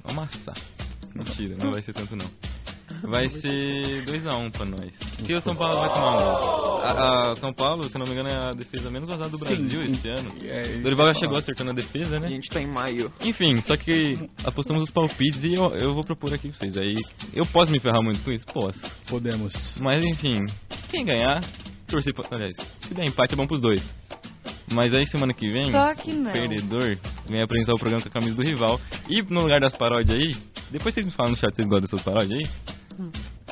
amassar. 0.03 0.55
Mentira, 1.13 1.55
não 1.57 1.71
vai 1.71 1.81
ser 1.81 1.93
tanto 1.93 2.15
não. 2.15 2.29
Vai 3.03 3.29
ser 3.29 4.05
2x1 4.05 4.51
pra 4.51 4.65
nós. 4.65 4.93
Porque 5.17 5.33
o 5.33 5.41
São 5.41 5.55
Paulo 5.55 5.79
vai 5.79 5.89
tomar 5.89 6.13
um 6.13 6.17
gol. 6.17 6.81
A, 6.81 7.31
a 7.31 7.35
São 7.35 7.53
Paulo, 7.53 7.89
se 7.89 7.97
não 7.97 8.05
me 8.05 8.11
engano, 8.11 8.29
é 8.29 8.49
a 8.49 8.51
defesa 8.51 8.91
menos 8.91 9.07
vazada 9.09 9.29
do 9.29 9.39
Brasil 9.39 9.81
esse 9.83 10.07
ano. 10.09 10.33
É, 10.43 10.77
O 10.77 10.83
Dorival 10.83 11.07
já 11.13 11.19
chegou 11.21 11.37
acertando 11.37 11.71
a 11.71 11.73
defesa, 11.73 12.17
A 12.17 12.19
né? 12.19 12.27
gente 12.27 12.49
tá 12.49 12.61
em 12.61 12.67
maio. 12.67 13.11
Enfim, 13.21 13.61
só 13.61 13.75
que 13.75 14.13
apostamos 14.43 14.83
os 14.83 14.91
palpites 14.91 15.43
e 15.43 15.53
eu, 15.53 15.73
eu 15.77 15.93
vou 15.93 16.03
propor 16.03 16.33
aqui 16.33 16.49
pra 16.49 16.57
vocês. 16.57 16.77
Aí, 16.77 16.95
eu 17.33 17.45
posso 17.47 17.71
me 17.71 17.79
ferrar 17.79 18.03
muito 18.03 18.21
com 18.23 18.31
isso? 18.31 18.45
Posso. 18.47 18.79
Podemos. 19.09 19.53
Mas 19.79 20.03
enfim, 20.05 20.45
quem 20.91 21.05
ganhar, 21.05 21.39
torcer 21.87 22.13
pra. 22.13 22.25
Aliás, 22.31 22.55
se 22.81 22.93
der 22.93 23.05
empate 23.07 23.33
é 23.33 23.37
bom 23.37 23.47
pros 23.47 23.61
dois. 23.61 23.81
Mas 24.73 24.93
aí 24.93 25.05
semana 25.07 25.33
que 25.33 25.47
vem, 25.49 25.69
Só 25.71 25.93
que 25.95 26.13
não. 26.13 26.29
o 26.29 26.33
perdedor 26.33 26.97
vem 27.27 27.41
apresentar 27.41 27.73
o 27.73 27.77
programa 27.77 28.01
com 28.01 28.07
a 28.09 28.11
camisa 28.11 28.35
do 28.35 28.41
rival. 28.43 28.79
E 29.09 29.21
no 29.23 29.41
lugar 29.41 29.59
das 29.59 29.75
paródias 29.75 30.17
aí, 30.17 30.31
depois 30.71 30.93
vocês 30.93 31.05
me 31.05 31.11
falam 31.11 31.31
no 31.31 31.37
chat 31.37 31.49
se 31.53 31.57
vocês 31.57 31.67
gostam 31.67 31.81
dessas 31.89 32.01
paródias 32.03 32.39
aí. 32.39 32.49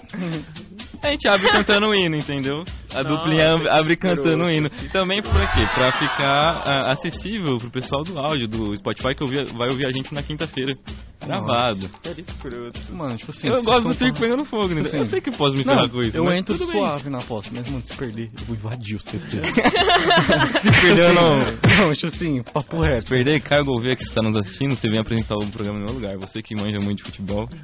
A 1.02 1.12
gente 1.12 1.28
abre 1.30 1.50
cantando 1.50 1.88
o 1.88 1.96
hino, 1.96 2.16
entendeu? 2.18 2.64
A 2.90 2.98
Nossa, 2.98 3.10
duplinha 3.10 3.54
abre 3.72 3.96
cantando 3.96 4.44
o 4.44 4.50
hino. 4.50 4.70
Também 4.92 5.22
por 5.22 5.32
quê? 5.54 5.66
Pra 5.74 5.92
ficar 5.94 6.64
ah, 6.66 6.92
acessível 6.92 7.58
pro 7.58 7.70
pessoal 7.70 8.04
do 8.04 8.20
áudio, 8.20 8.48
do 8.48 8.76
Spotify, 8.76 9.16
que 9.16 9.24
ouvia- 9.24 9.46
vai 9.46 9.70
ouvir 9.70 9.86
a 9.86 9.92
gente 9.92 10.14
na 10.14 10.22
quinta-feira. 10.24 10.74
Gravado. 11.22 11.90
Era 12.04 12.20
escroto. 12.20 12.94
Mano, 12.94 13.18
tipo 13.18 13.32
assim. 13.32 13.48
eu 13.48 13.58
se 13.58 13.66
gosto 13.66 13.88
do 13.90 13.94
circo 13.94 14.20
pegando 14.20 14.46
fogo, 14.46 14.74
né? 14.74 14.82
Assim, 14.82 14.98
eu 14.98 15.06
sei 15.06 15.20
que 15.20 15.32
posso 15.32 15.58
me 15.58 15.64
ferrar 15.64 15.90
com 15.90 16.02
isso. 16.02 16.18
eu 16.18 16.32
entro 16.32 16.58
tudo 16.58 16.72
bem. 16.72 16.78
suave 16.78 17.10
na 17.10 17.20
aposta, 17.20 17.52
mas 17.54 17.70
mano, 17.70 17.84
se 17.86 17.96
perder, 17.96 18.32
eu 18.40 18.46
vou 18.46 18.56
invadir 18.56 18.96
o 18.96 19.00
CT. 19.00 19.20
Se 20.62 20.72
perder, 20.82 21.10
eu 21.10 21.14
não. 21.14 21.38
Não, 21.38 21.92
tipo 21.94 22.08
assim, 22.08 22.42
papo 22.44 22.82
Se 22.84 22.90
reto. 22.90 23.10
perder, 23.10 23.42
Caio 23.42 23.66
Gouveia 23.66 23.96
que 23.96 24.04
está 24.04 24.22
nos 24.22 24.36
assistindo, 24.36 24.76
você 24.76 24.90
vem 24.90 25.00
apresentar 25.00 25.36
o 25.36 25.48
programa 25.52 25.80
no 25.80 25.86
meu 25.86 25.94
lugar. 25.94 26.18
Você 26.18 26.42
que 26.42 26.56
manja 26.56 26.80
muito 26.80 27.00
de 27.00 27.04
futebol. 27.04 27.48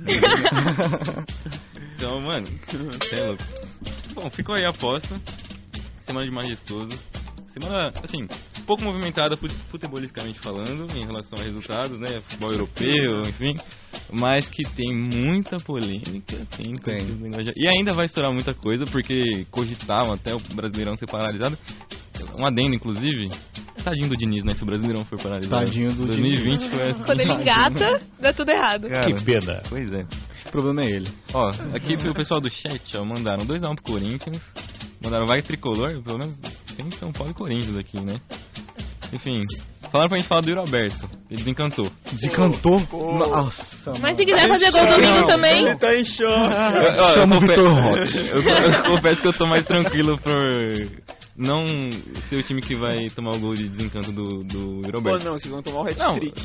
então, 1.95 2.19
mano, 2.21 2.47
é 3.11 3.21
louco. 3.25 3.43
Bom, 4.13 4.29
ficou 4.29 4.55
aí 4.55 4.65
a 4.65 4.69
aposta. 4.69 5.19
Semana 6.01 6.25
de 6.25 6.31
majestoso. 6.31 6.97
Semana, 7.47 7.91
assim, 8.03 8.27
pouco 8.65 8.83
movimentada 8.83 9.35
fut- 9.37 9.53
futebolisticamente 9.69 10.39
falando, 10.39 10.91
em 10.95 11.05
relação 11.05 11.39
a 11.39 11.43
resultados, 11.43 11.99
né? 11.99 12.19
Futebol 12.21 12.51
europeu, 12.51 13.21
enfim. 13.27 13.53
Mas 14.11 14.49
que 14.49 14.63
tem 14.75 14.93
muita 14.95 15.57
polêmica. 15.57 16.45
Tem, 16.57 16.73
Tem. 16.75 17.07
E 17.55 17.67
ainda 17.67 17.93
vai 17.93 18.05
estourar 18.05 18.31
muita 18.33 18.53
coisa, 18.53 18.85
porque 18.85 19.45
cogitavam 19.51 20.13
até 20.13 20.33
o 20.33 20.39
Brasileirão 20.55 20.95
ser 20.95 21.07
paralisado. 21.07 21.57
Um 22.39 22.45
adendo, 22.45 22.73
inclusive. 22.75 23.29
Tadinho 23.83 24.09
do 24.09 24.17
Diniz, 24.17 24.43
né? 24.43 24.55
Se 24.55 24.63
o 24.63 24.65
Brasileirão 24.65 25.05
for 25.05 25.21
paralisado. 25.21 25.65
Tadinho 25.65 25.93
do 25.93 26.05
2020 26.05 26.69
foi 26.69 26.81
assim. 26.89 27.03
Quando 27.03 27.19
ele 27.19 27.33
engata, 27.33 28.01
dá 28.19 28.33
tudo 28.33 28.49
errado. 28.51 28.89
Cara, 28.89 29.13
Que 29.13 29.23
pena. 29.23 29.61
Pois 29.69 29.91
é. 29.91 30.05
O 30.47 30.51
problema 30.51 30.81
é 30.81 30.89
ele. 30.89 31.09
Ó, 31.33 31.49
aqui 31.73 31.95
pro 31.97 32.13
pessoal 32.13 32.39
do 32.41 32.49
chat, 32.49 32.97
ó, 32.97 33.05
mandaram 33.05 33.45
2x1 33.45 33.75
pro 33.75 33.83
Corinthians. 33.93 34.41
Mandaram 35.03 35.25
vai 35.27 35.41
tricolor, 35.41 36.01
pelo 36.03 36.17
menos 36.17 36.39
tem 36.75 36.89
São 36.91 37.11
Paulo 37.11 37.31
e 37.31 37.35
Corinthians 37.35 37.75
aqui, 37.77 37.99
né? 37.99 38.19
Enfim, 39.13 39.43
falaram 39.91 40.09
pra 40.09 40.17
gente 40.19 40.27
falar 40.27 40.41
do 40.41 40.49
Yuri 40.49 40.59
Alberto. 40.61 41.09
Ele 41.29 41.39
desencantou. 41.39 41.91
Desencantou? 42.11 42.85
Pô. 42.87 43.13
Nossa, 43.17 43.93
Mas 43.99 44.17
se 44.17 44.25
quiser 44.25 44.47
fazer 44.47 44.71
gol 44.71 44.87
domingo 44.87 45.25
também, 45.27 45.65
Ele 45.65 45.75
tá 45.77 45.95
em 45.95 46.05
choque. 46.05 47.13
Chama 47.13 47.37
o 47.37 47.39
Vitor 47.39 47.67
Roque. 47.73 48.17
Eu, 48.29 48.41
eu 48.41 48.83
confesso 48.83 49.21
que 49.21 49.27
eu 49.27 49.33
tô 49.33 49.45
mais 49.47 49.65
tranquilo 49.65 50.17
por 50.19 50.33
não 51.37 51.65
ser 52.29 52.37
o 52.37 52.43
time 52.43 52.61
que 52.61 52.75
vai 52.75 53.07
tomar 53.09 53.33
o 53.35 53.39
gol 53.39 53.53
de 53.53 53.67
desencanto 53.67 54.11
do, 54.11 54.43
do 54.43 54.77
Yuri 54.85 54.91
Pô, 54.91 54.97
Alberto. 54.97 55.25
não, 55.25 55.33
vocês 55.33 55.51
vão 55.51 55.61
tomar 55.61 55.81
o 55.81 55.83
Não. 55.95 56.11
hat-trick. 56.13 56.41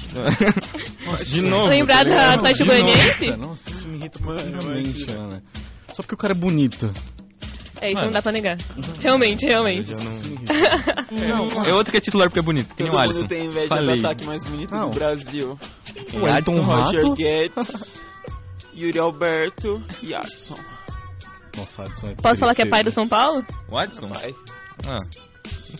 de 1.30 1.42
novo. 1.42 1.68
Lembrar 1.68 1.98
tá 1.98 2.04
da 2.04 2.10
ligado? 2.10 2.34
Atlético. 2.38 2.64
Goianiense? 2.66 3.36
Nossa, 3.36 3.70
isso 3.70 3.88
me 3.88 3.96
irrita 3.98 4.18
Mano. 4.20 4.42
Ana. 5.18 5.42
Só 5.94 6.02
porque 6.02 6.14
o 6.14 6.18
cara 6.18 6.32
é 6.34 6.36
bonito. 6.36 6.90
É 7.80 7.86
isso, 7.86 7.94
Mano. 7.94 8.06
não 8.06 8.12
dá 8.12 8.22
pra 8.22 8.32
negar. 8.32 8.56
Realmente, 9.00 9.46
realmente. 9.46 9.92
Eu 9.92 9.98
não- 11.36 11.64
É 11.66 11.72
outro 11.74 11.90
que 11.90 11.96
é 11.98 12.00
titular 12.00 12.28
porque 12.28 12.40
é 12.40 12.42
bonito. 12.42 12.74
Tem 12.74 12.86
Todo 12.86 12.96
o 12.96 13.00
mundo 13.00 13.10
Alisson. 13.16 13.26
tem 13.26 13.46
inveja 13.46 13.68
Falei. 13.68 13.96
do 13.96 14.06
ataque 14.06 14.24
mais 14.26 14.44
bonito 14.44 14.70
Não. 14.74 14.90
do 14.90 14.94
Brasil. 14.98 15.58
O 16.14 16.26
Ayrton 16.26 16.60
Roger. 16.62 17.14
Guedes, 17.14 18.04
Yuri 18.76 18.98
Alberto 18.98 19.82
e 20.02 20.14
Adson. 20.14 20.58
Nossa, 21.56 21.82
Adson 21.84 22.08
é 22.08 22.14
Posso 22.14 22.40
falar 22.40 22.54
que 22.54 22.62
é 22.62 22.66
pai 22.68 22.84
do. 22.84 22.90
São 22.92 23.08
Paulo? 23.08 23.44
O 23.68 23.76
Adson? 23.78 24.08
Pai. 24.08 24.32
Ah. 24.86 25.00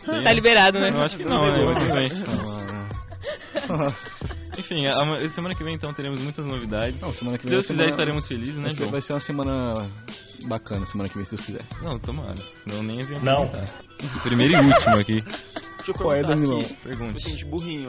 não. 0.06 0.22
Tá 0.24 0.32
liberado, 0.32 0.78
né? 0.80 0.90
Eu 0.90 1.00
acho 1.02 1.16
que 1.16 1.24
não, 1.24 1.40
né? 1.46 1.64
Mas 1.64 1.78
tudo 1.78 1.94
bem. 1.94 2.10
Nossa. 2.36 3.68
Nossa. 3.68 4.39
Enfim, 4.58 4.86
a, 4.86 4.94
a, 5.02 5.30
semana 5.30 5.54
que 5.54 5.62
vem 5.64 5.74
então 5.74 5.92
teremos 5.94 6.20
muitas 6.20 6.44
novidades. 6.46 7.00
Não, 7.00 7.12
semana 7.12 7.36
que 7.38 7.44
Se 7.44 7.48
vem 7.48 7.56
Deus 7.58 7.66
vai 7.66 7.76
ser 7.76 7.82
quiser, 7.82 7.82
uma- 7.84 7.90
estaremos 7.90 8.26
felizes, 8.28 8.56
né, 8.56 8.62
vai 8.62 8.70
ser- 8.70 8.76
João? 8.78 8.90
Vai 8.90 9.00
ser 9.00 9.12
uma 9.14 9.20
semana 9.20 9.90
bacana, 10.46 10.86
semana 10.86 11.08
que 11.08 11.14
vem, 11.16 11.24
se 11.24 11.30
Deus 11.36 11.46
quiser. 11.46 11.64
Não, 11.82 11.98
tomara. 11.98 12.36
Senão 12.64 12.82
nem 12.82 13.02
havia 13.02 13.20
Não. 13.20 13.46
Primeiro 14.22 14.52
e 14.52 14.56
último 14.66 14.96
aqui. 14.96 15.20
Deixa 15.22 15.90
eu 15.90 15.94
Qual 15.94 16.14
é, 16.14 16.20
Danilão? 16.22 16.60
aqui. 16.60 16.74
Pergunte. 16.82 17.22
Gente, 17.28 17.44
burrinho. 17.46 17.88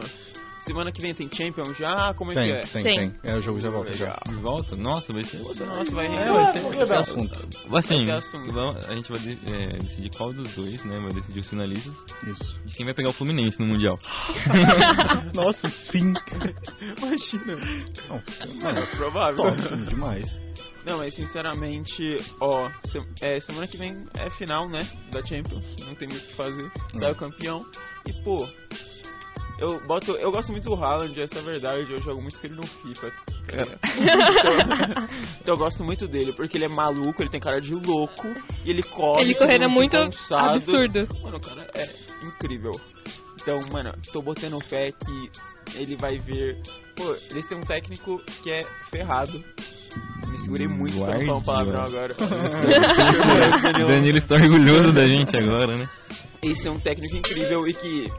Semana 0.66 0.92
que 0.92 1.02
vem 1.02 1.14
tem 1.14 1.28
Champion 1.34 1.74
já? 1.74 2.14
Como 2.14 2.32
é 2.32 2.36
Tem, 2.36 2.44
que 2.44 2.52
é? 2.52 2.62
tem, 2.62 2.84
Tem. 2.84 2.96
tem. 3.12 3.20
É, 3.24 3.36
o 3.36 3.42
jogo 3.42 3.60
já 3.60 3.70
volta 3.72 3.94
já. 3.94 4.18
De 4.28 4.36
volta? 4.36 4.76
Nossa, 4.76 5.12
vai 5.12 5.24
ser. 5.24 5.40
Nossa, 5.40 5.96
vai 5.96 6.06
É, 6.06 6.10
render. 6.10 6.32
vai 6.32 6.54
ser, 6.54 6.62
vai 6.62 6.86
ser 6.88 6.94
assunto. 6.94 7.34
Assim, 7.76 8.06
Vai 8.06 8.16
assunto. 8.16 8.54
vamos- 8.54 8.86
a 8.88 8.96
gente 8.96 9.12
vai 9.12 9.20
é, 9.20 9.78
decidir 9.80 10.12
qual 10.16 10.32
dos 10.32 10.54
dois, 10.56 10.84
né? 10.86 11.00
Vai 11.00 11.12
decidir 11.14 11.40
os 11.40 11.50
finalistas. 11.50 11.94
Isso. 12.28 12.62
De 12.66 12.76
quem 12.76 12.86
vai 12.86 12.94
pegar 12.94 13.10
o 13.10 13.14
Fluminense 13.14 13.60
no 13.60 13.66
Mundial. 13.68 13.98
Nossa, 15.34 15.68
sim. 15.70 16.14
Imagina. 16.80 17.56
Não, 18.08 18.62
Mano, 18.62 18.80
é 18.80 18.86
provável. 18.96 19.38
top, 19.44 19.86
demais. 19.90 20.40
Não, 20.86 20.98
mas 20.98 21.14
sinceramente, 21.16 22.18
ó, 22.40 22.68
se- 22.86 23.00
é, 23.22 23.40
semana 23.40 23.68
que 23.68 23.78
vem 23.78 24.06
é 24.16 24.30
final, 24.32 24.68
né, 24.68 24.80
da 25.12 25.22
Champions, 25.26 25.64
não 25.80 25.94
tem 25.96 26.08
muito 26.08 26.24
o 26.24 26.28
que 26.28 26.36
fazer, 26.36 26.72
sai 27.00 27.12
o 27.12 27.16
campeão, 27.16 27.64
e 28.08 28.14
pô, 28.24 28.48
eu 29.62 29.80
boto, 29.88 30.12
eu 30.14 30.32
gosto 30.32 30.52
muito 30.52 30.66
do 30.66 30.76
Haaland, 30.76 31.22
essa 31.22 31.36
é 31.36 31.40
a 31.40 31.46
verdade, 31.46 31.92
eu 31.92 32.02
jogo 32.02 32.22
muito 32.22 32.40
com 32.40 32.48
ele 32.48 32.56
no 32.56 32.66
FIFA, 32.66 33.12
então, 33.44 33.68
então 35.42 35.56
eu 35.56 35.58
gosto 35.58 35.84
muito 35.84 36.08
dele, 36.08 36.34
porque 36.34 36.58
ele 36.58 36.66
é 36.66 36.68
maluco, 36.68 37.22
ele 37.22 37.30
tem 37.30 37.40
cara 37.40 37.62
de 37.62 37.74
louco, 37.74 38.28
e 38.66 38.70
ele 38.72 38.84
corre, 38.84 39.22
Ele 39.22 39.36
correndo 39.36 39.66
é 39.66 39.68
muito 39.68 39.92
cansado. 39.92 40.56
absurdo. 40.56 41.08
Mano, 41.22 41.38
o 41.38 41.42
cara 41.42 41.68
é 41.76 41.88
incrível. 42.26 42.72
Então, 43.42 43.60
mano, 43.72 43.92
tô 44.12 44.22
botando 44.22 44.60
fé 44.62 44.92
que 44.92 45.32
ele 45.80 45.96
vai 45.96 46.20
ver. 46.20 46.58
Pô, 46.96 47.16
eles 47.30 47.48
têm 47.48 47.58
um 47.58 47.62
técnico 47.62 48.22
que 48.44 48.52
é 48.52 48.62
ferrado. 48.90 49.44
Me 50.28 50.38
segurei 50.40 50.68
muito 50.68 51.00
pra 51.00 51.18
não 51.18 51.22
falar 51.22 51.38
um 51.38 51.44
palavrão 51.44 51.82
agora. 51.84 52.16
Danilo 53.88 54.18
está 54.18 54.36
orgulhoso 54.36 54.94
da 54.94 55.06
gente 55.06 55.36
agora, 55.38 55.76
né? 55.76 55.90
Eles 56.44 56.60
têm 56.60 56.72
um 56.72 56.80
técnico 56.80 57.16
incrível 57.16 57.68
e 57.68 57.74
que, 57.74 58.12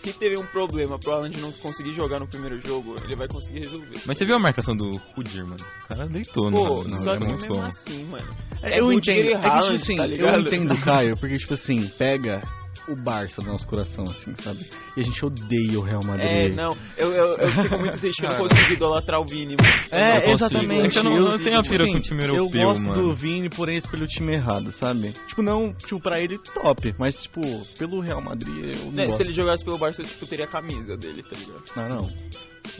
se 0.00 0.12
teve 0.18 0.36
um 0.38 0.46
problema 0.46 0.96
pro 0.98 1.10
Haaland 1.12 1.40
não 1.40 1.50
conseguir 1.54 1.92
jogar 1.92 2.20
no 2.20 2.28
primeiro 2.28 2.60
jogo, 2.60 2.94
ele 3.04 3.16
vai 3.16 3.26
conseguir 3.26 3.60
resolver. 3.60 4.00
Mas 4.06 4.16
você 4.16 4.24
viu 4.24 4.36
a 4.36 4.38
marcação 4.38 4.76
do 4.76 4.92
Rudiger, 5.16 5.44
mano? 5.44 5.64
O 5.84 5.88
cara 5.88 6.06
deitou, 6.06 6.50
né? 6.50 6.56
Pô, 6.56 6.84
Não, 6.84 6.98
só 7.02 7.14
é 7.14 7.18
que 7.18 7.24
muito 7.24 7.40
mesmo 7.40 7.54
bom. 7.56 7.62
assim, 7.64 8.04
mano. 8.04 8.34
É, 8.62 8.78
eu 8.78 8.84
Rudiger 8.84 9.16
entendo. 9.16 9.28
e 9.28 9.32
É 9.32 9.36
que, 9.36 9.42
tipo 9.42 9.48
Haaland, 9.56 9.74
assim, 9.76 9.96
tá 9.96 10.06
eu 10.06 10.40
entendo, 10.40 10.84
Caio, 10.84 11.16
porque, 11.18 11.36
tipo 11.36 11.54
assim, 11.54 11.88
pega 11.98 12.42
o 12.88 12.96
Barça 12.96 13.40
do 13.40 13.48
nosso 13.48 13.66
coração, 13.66 14.04
assim, 14.04 14.34
sabe? 14.42 14.58
E 14.96 15.00
a 15.00 15.02
gente 15.02 15.24
odeia 15.24 15.78
o 15.78 15.82
Real 15.82 16.02
Madrid. 16.04 16.26
É, 16.26 16.48
não, 16.50 16.76
eu, 16.96 17.10
eu, 17.12 17.26
eu 17.38 17.48
fico 17.62 17.78
muito 17.78 17.98
triste 18.00 18.20
que 18.20 18.26
eu 18.26 18.30
não 18.30 18.38
consigo 18.38 18.72
idolatrar 18.72 19.20
o 19.20 19.24
Vini, 19.26 19.56
mano. 19.56 19.74
Eu 19.90 19.98
não 19.98 20.06
É, 20.06 20.32
exatamente. 20.32 20.96
É 20.96 21.00
eu 21.00 21.04
não- 21.04 21.16
não 21.18 21.38
tenho 21.38 21.58
a 21.58 21.62
tipo 21.62 21.70
pira 21.72 21.84
assim, 21.84 21.92
com 21.92 21.98
o 21.98 22.02
time 22.02 22.22
Eu 22.22 22.34
europeu, 22.36 22.62
gosto 22.68 22.82
mano. 22.82 23.02
do 23.02 23.12
Vini, 23.14 23.48
porém 23.50 23.80
pelo 23.90 24.06
time 24.06 24.34
errado, 24.34 24.70
sabe? 24.72 25.12
Tipo, 25.28 25.42
não, 25.42 25.72
tipo, 25.74 26.00
pra 26.00 26.20
ele, 26.20 26.38
top. 26.38 26.94
Mas, 26.98 27.14
tipo, 27.22 27.40
pelo 27.78 28.00
Real 28.00 28.20
Madrid, 28.22 28.76
eu 28.76 28.90
não 28.92 29.04
gosto. 29.04 29.16
se 29.18 29.22
ele 29.24 29.32
jogasse 29.34 29.64
pelo 29.64 29.78
Barça, 29.78 30.02
eu 30.02 30.06
tipo, 30.06 30.26
teria 30.26 30.44
a 30.46 30.48
camisa 30.48 30.96
dele, 30.96 31.22
tá 31.22 31.36
ligado? 31.36 31.62
Não, 31.76 31.88
não. 31.96 32.08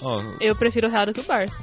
Ó, 0.03 0.23
Eu 0.41 0.57
prefiro 0.57 0.89
o 0.89 0.91
Real 0.91 1.07
do 1.07 1.13
que 1.13 1.21
o 1.21 1.27
Barça. 1.27 1.57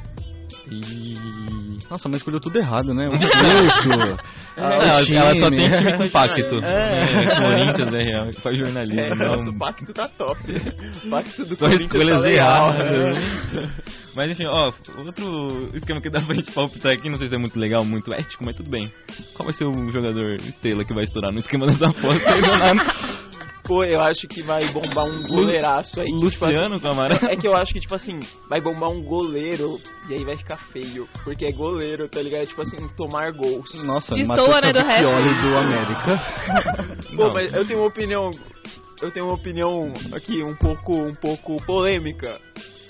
E... 0.71 1.79
Nossa, 1.89 2.07
mas 2.07 2.21
escolheu 2.21 2.39
tudo 2.39 2.57
errado, 2.57 2.93
né? 2.93 3.07
O 3.11 3.11
curso. 3.11 4.17
Ah, 4.57 4.73
ela, 4.75 5.01
ela 5.01 5.35
só 5.35 5.49
tem 5.49 5.69
time 5.69 5.97
com 5.97 6.09
pacto. 6.11 6.65
É. 6.65 7.23
É, 7.23 7.35
Corinthians 7.35 7.93
é 7.93 8.03
real, 8.03 8.33
faz 8.41 8.57
jornalismo. 8.57 8.99
É, 8.99 9.09
não- 9.15 9.27
nosso 9.37 9.57
pacto 9.57 9.93
tá 9.93 10.07
top. 10.09 10.39
O 11.05 11.09
pacto 11.09 11.45
do 11.45 11.55
Só 11.55 11.65
Corinthians 11.65 11.91
escolhas 11.93 12.21
tá 12.21 12.29
erradas. 12.29 13.15
Mas 14.15 14.31
enfim, 14.31 14.45
ó, 14.45 14.71
outro 14.97 15.71
esquema 15.73 16.01
que 16.01 16.09
dá 16.09 16.21
pra 16.21 16.35
gente 16.35 16.51
palpitar 16.53 16.93
aqui, 16.93 17.09
não 17.09 17.17
sei 17.17 17.27
se 17.27 17.35
é 17.35 17.37
muito 17.37 17.57
legal, 17.59 17.83
muito 17.85 18.13
ético, 18.13 18.43
mas 18.45 18.55
tudo 18.55 18.69
bem. 18.69 18.91
Qual 19.35 19.45
vai 19.45 19.53
ser 19.53 19.65
o 19.65 19.91
jogador 19.91 20.35
estrela 20.35 20.83
que 20.85 20.93
vai 20.93 21.03
estourar 21.05 21.31
no 21.31 21.39
esquema 21.39 21.65
dessa 21.65 21.85
aposta 21.87 22.29
eu 23.83 24.01
acho 24.01 24.27
que 24.27 24.41
vai 24.43 24.71
bombar 24.71 25.05
um 25.05 25.23
goleiraço 25.23 25.99
aí. 25.99 26.05
que, 26.05 26.29
tipo, 26.29 26.45
Luciano 26.45 26.79
Camarão? 26.79 27.29
É 27.29 27.35
que 27.35 27.47
eu 27.47 27.55
acho 27.55 27.73
que, 27.73 27.79
tipo 27.79 27.95
assim, 27.95 28.19
vai 28.49 28.59
bombar 28.61 28.89
um 28.89 29.01
goleiro 29.01 29.79
e 30.09 30.13
aí 30.13 30.23
vai 30.23 30.35
ficar 30.35 30.57
feio. 30.57 31.07
Porque 31.23 31.45
é 31.45 31.51
goleiro, 31.51 32.07
tá 32.09 32.21
ligado? 32.21 32.47
Tipo 32.47 32.61
assim, 32.61 32.77
tomar 32.97 33.31
gols. 33.31 33.85
Nossa, 33.85 34.15
Destoa, 34.15 34.35
Matheus 34.35 34.61
né, 34.61 34.73
do. 34.73 34.79
Cavicchioli 34.79 35.41
do 35.41 35.57
América. 35.57 36.21
Não. 37.13 37.33
mas 37.33 37.53
eu 37.53 37.65
tenho 37.65 37.79
uma 37.79 37.87
opinião. 37.87 38.31
Eu 39.01 39.11
tenho 39.11 39.25
uma 39.25 39.35
opinião 39.35 39.93
aqui 40.13 40.43
um 40.43 40.55
pouco, 40.55 40.93
um 40.93 41.15
pouco 41.15 41.57
polêmica. 41.65 42.39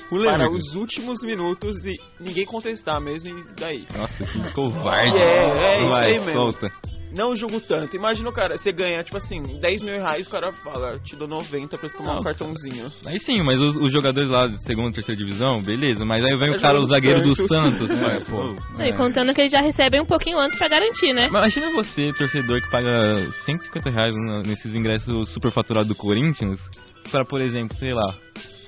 Polêmica. 0.10 0.38
Para 0.38 0.52
os 0.52 0.76
últimos 0.76 1.24
minutos 1.24 1.78
e 1.86 1.98
ninguém 2.20 2.46
contestar 2.46 3.00
mesmo 3.00 3.40
e 3.40 3.56
daí. 3.56 3.88
Nossa, 3.96 4.24
que 4.26 4.54
covarde. 4.54 5.16
É, 5.18 5.78
é 5.78 5.80
isso 5.80 5.90
Vai, 5.90 6.12
aí 6.12 6.20
mesmo. 6.20 6.32
solta. 6.34 6.68
Não 7.14 7.36
julgo 7.36 7.60
tanto. 7.62 7.96
Imagina 7.96 8.30
o 8.30 8.34
cara, 8.34 8.58
você 8.58 8.72
ganha, 8.72 9.04
tipo 9.04 9.18
assim, 9.18 9.42
10 9.60 9.82
mil 9.82 9.94
reais, 9.96 10.28
o 10.28 10.30
cara 10.30 10.52
fala, 10.54 10.98
te 11.00 11.16
dou 11.16 11.28
90 11.28 11.78
pra 11.78 11.90
você 11.90 11.98
tomar 11.98 12.14
Não, 12.14 12.20
um 12.22 12.24
cartãozinho. 12.24 12.88
Aí 13.06 13.20
sim, 13.20 13.42
mas 13.44 13.60
os, 13.62 13.76
os 13.78 13.92
jogadores 13.92 14.30
lá 14.30 14.48
de 14.48 14.62
segunda 14.64 14.90
e 14.90 14.94
terceira 14.94 15.18
divisão, 15.18 15.62
beleza, 15.62 16.06
mas 16.06 16.24
aí 16.24 16.36
vem 16.38 16.54
É 16.54 16.58
o 16.58 16.62
cara, 16.62 16.74
jogo 16.76 16.86
o 16.86 16.90
zagueiro 16.90 17.22
do 17.22 17.36
Santos. 17.36 17.88
Santos, 17.88 17.92
É, 17.92 18.02
pai, 18.02 18.20
pô. 18.26 18.56
pô. 18.56 18.82
E 18.82 18.94
contando 18.94 19.34
que 19.34 19.42
eles 19.42 19.52
já 19.52 19.62
recebem 19.62 20.02
um 20.02 20.06
pouquinho 20.06 20.40
antes 20.40 20.58
pra 20.58 20.68
garantir, 20.68 21.14
né? 21.14 21.28
Mas 21.32 21.56
Imagina 21.56 21.72
você, 21.74 22.12
torcedor, 22.14 22.62
que 22.62 22.70
paga 22.72 23.18
150 23.46 23.90
reais 23.90 24.16
nesses 24.46 24.74
ingressos 24.74 25.30
superfaturados 25.30 25.88
do 25.90 25.96
Corinthians, 25.96 26.60
pra, 27.10 27.24
por 27.26 27.42
exemplo, 27.42 27.76
sei 27.78 27.94
lá, 27.94 28.14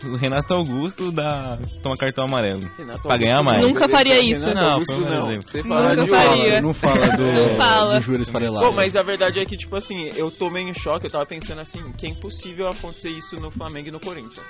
o 0.05 0.15
Renato 0.17 0.53
Augusto 0.53 1.11
dá, 1.11 1.57
toma 1.81 1.95
cartão 1.95 2.25
amarelo. 2.25 2.61
Renato 2.77 3.03
Pra 3.03 3.17
ganhar 3.17 3.41
mais. 3.43 3.65
Nunca 3.65 3.87
faria 3.87 4.19
isso. 4.19 4.41
Renato 4.45 4.55
Não, 4.65 4.73
Augusto, 4.73 4.93
um 4.93 4.99
não. 4.99 5.31
exemplo. 5.31 5.41
Você 5.43 5.63
fala 5.63 5.87
Nunca 5.89 6.03
de 6.03 6.09
faria. 6.09 6.61
Não 6.61 6.73
fala 6.73 7.07
do, 7.15 7.23
Não 7.31 7.57
fala. 7.57 7.95
do 7.95 8.01
joelho 8.01 8.21
esfarelado. 8.23 8.65
Pô, 8.65 8.71
mas 8.73 8.95
a 8.95 9.01
verdade 9.01 9.39
é 9.39 9.45
que, 9.45 9.55
tipo 9.57 9.75
assim, 9.75 10.09
eu 10.15 10.29
tô 10.31 10.49
meio 10.49 10.67
em 10.69 10.73
choque, 10.73 11.05
eu 11.07 11.11
tava 11.11 11.25
pensando 11.25 11.61
assim, 11.61 11.79
que 11.93 12.05
é 12.05 12.09
impossível 12.09 12.67
acontecer 12.67 13.09
isso 13.09 13.35
no 13.39 13.49
Flamengo 13.51 13.87
e 13.87 13.91
no 13.91 13.99
Corinthians. 13.99 14.47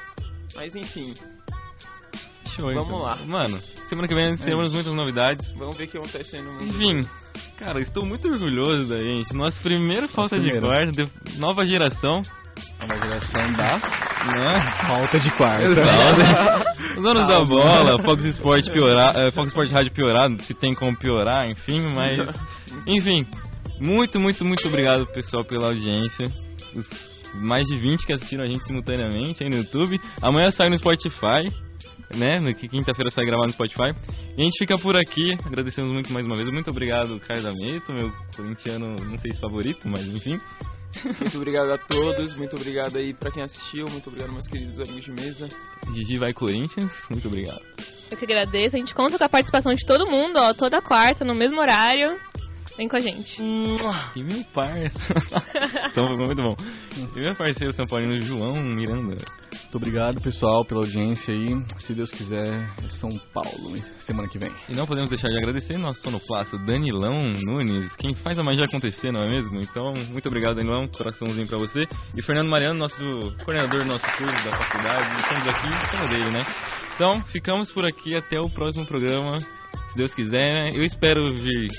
Mas 0.56 0.76
enfim, 0.76 1.14
Show, 2.56 2.66
Vamos 2.68 2.88
então. 2.88 3.00
lá. 3.00 3.16
Mano, 3.26 3.58
semana 3.90 4.08
que 4.08 4.14
vem 4.14 4.36
temos 4.38 4.72
muitas 4.74 4.94
novidades. 4.94 5.52
vamos 5.54 5.76
ver 5.76 5.86
o 5.86 5.88
que 5.88 5.98
acontece 5.98 6.36
aí 6.36 6.42
no 6.44 6.52
mundo. 6.54 6.66
Enfim, 6.66 7.00
cara, 7.58 7.80
estou 7.82 8.06
muito 8.06 8.28
orgulhoso 8.28 8.90
da 8.90 9.00
gente. 9.00 9.34
Nosso 9.36 9.60
primeiro 9.62 10.08
falta 10.10 10.38
de 10.40 10.52
primeiro. 10.52 10.92
de- 10.92 11.40
nova 11.40 11.66
geração, 11.66 12.22
É 12.80 12.86
uma 12.86 12.96
geração 12.96 13.54
da 13.54 13.78
né? 13.78 14.88
falta 14.88 15.20
de 15.20 15.32
quarto. 15.32 15.66
Exato. 15.66 16.70
Os 16.98 17.04
donos 17.04 17.28
da 17.28 17.44
bola, 17.44 18.04
Fox 18.04 18.24
Sport 18.26 18.72
piorar, 18.72 19.16
eh, 19.18 19.32
Fox 19.32 19.48
Sport 19.48 19.72
Rádio 19.72 19.92
piorar, 19.92 20.30
se 20.42 20.54
tem 20.54 20.74
como 20.74 20.98
piorar, 20.98 21.50
enfim, 21.50 21.82
mas 21.94 22.18
enfim, 22.88 23.26
muito, 23.80 24.20
muito, 24.20 24.46
muito 24.46 24.68
obrigado 24.68 25.08
pessoal 25.08 25.44
pela 25.44 25.68
audiência. 25.68 26.26
Os 26.76 26.88
mais 27.36 27.68
de 27.68 27.78
20 27.78 28.06
que 28.06 28.14
assistiram 28.14 28.44
a 28.44 28.48
gente 28.48 28.64
simultaneamente 28.66 29.44
aí 29.44 29.50
no 29.50 29.58
YouTube. 29.58 30.00
Amanhã 30.22 30.52
sai 30.52 30.70
no 30.70 30.78
Spotify, 30.78 31.52
né? 32.14 32.40
No 32.40 32.54
que 32.54 32.68
quinta-feira 32.68 33.10
sai 33.10 33.26
gravado 33.26 33.48
no 33.48 33.54
Spotify. 33.54 33.92
E 34.38 34.42
a 34.42 34.44
gente 34.44 34.58
fica 34.60 34.76
por 34.78 34.96
aqui. 34.96 35.34
Agradecemos 35.46 35.92
muito 35.92 36.12
mais 36.14 36.26
uma 36.26 36.36
vez. 36.36 36.50
Muito 36.52 36.70
obrigado, 36.70 37.20
Caio 37.22 37.44
D'Ameto, 37.44 37.92
meu 37.92 38.12
corintiano, 38.36 38.96
não 38.96 39.18
sei 39.18 39.32
se 39.32 39.40
favorito, 39.40 39.88
mas 39.88 40.06
enfim. 40.06 40.40
Muito 41.20 41.38
obrigado 41.38 41.72
a 41.72 41.78
todos, 41.78 42.36
muito 42.36 42.56
obrigado 42.56 42.98
aí 42.98 43.14
pra 43.14 43.32
quem 43.32 43.44
assistiu, 43.44 43.88
muito 43.88 44.08
obrigado 44.08 44.32
meus 44.32 44.48
queridos 44.48 44.80
amigos 44.80 45.06
de 45.06 45.12
mesa. 45.12 45.50
Gigi 45.92 46.20
vai 46.20 46.34
Corinthians. 46.34 46.92
Muito 47.10 47.28
obrigado. 47.28 47.62
Eu 48.12 48.18
que 48.18 48.26
agradeço. 48.26 48.76
A 48.76 48.80
gente 48.80 48.94
conta 48.94 49.18
com 49.18 49.24
a 49.24 49.30
participação 49.30 49.74
de 49.74 49.86
todo 49.86 50.10
mundo, 50.10 50.38
ó, 50.38 50.54
toda 50.54 50.82
quarta, 50.82 51.26
no 51.26 51.34
mesmo 51.34 51.60
horário. 51.60 52.20
Vem 52.76 52.88
com 52.88 52.96
a 52.96 53.00
gente. 53.00 53.42
E 53.42 54.24
meu 54.24 54.44
parça. 54.54 55.00
então, 55.92 56.18
muito 56.18 56.42
bom. 56.42 56.56
E 57.16 57.20
meu 57.20 57.36
parceiro 57.36 57.74
São 57.74 57.86
Paulino 57.86 58.20
João 58.22 58.56
Miranda. 58.56 59.16
Muito 59.52 59.76
obrigado, 59.76 60.22
pessoal, 60.22 60.66
pela 60.66 60.82
audiência 60.82 61.34
aí. 61.34 61.48
Se 61.80 61.94
Deus 61.94 62.12
quiser, 62.12 62.48
é 62.84 62.90
São 62.90 63.10
Paulo, 63.32 63.76
semana 64.00 64.28
que 64.28 64.40
vem. 64.40 64.52
E 64.70 64.74
não 64.74 64.88
podemos 64.88 65.10
deixar 65.10 65.30
de 65.30 65.38
agradecer 65.38 65.78
nosso 65.78 66.02
sonoplasta 66.02 66.58
Danilão 66.60 67.34
Nunes, 67.46 67.96
quem 67.96 68.16
faz 68.16 68.38
a 68.40 68.44
magia 68.44 68.66
acontecer, 68.66 69.12
não 69.12 69.24
é 69.24 69.30
mesmo? 69.30 69.60
Então, 69.60 69.94
muito 70.10 70.28
obrigado, 70.28 70.56
Danilão, 70.56 70.88
coraçãozinho 70.88 71.48
pra 71.48 71.58
você. 71.58 71.84
E 72.16 72.24
Fernando 72.24 72.50
Mariano, 72.50 72.80
nosso 72.80 73.04
coordenador 73.46 73.82
do 73.82 73.86
nosso 73.86 74.06
curso 74.18 74.46
da 74.46 74.58
faculdade, 74.58 75.22
estamos 75.22 75.48
aqui 75.48 75.90
cima 75.90 76.08
dele, 76.08 76.32
né? 76.32 76.46
Então, 76.96 77.24
ficamos 77.26 77.72
por 77.72 77.86
aqui 77.86 78.16
até 78.16 78.40
o 78.40 78.50
próximo 78.50 78.86
programa, 78.86 79.40
se 79.40 79.96
Deus 79.96 80.14
quiser, 80.14 80.54
né? 80.54 80.70
Eu 80.74 80.84
espero 80.84 81.34
vir 81.36 81.70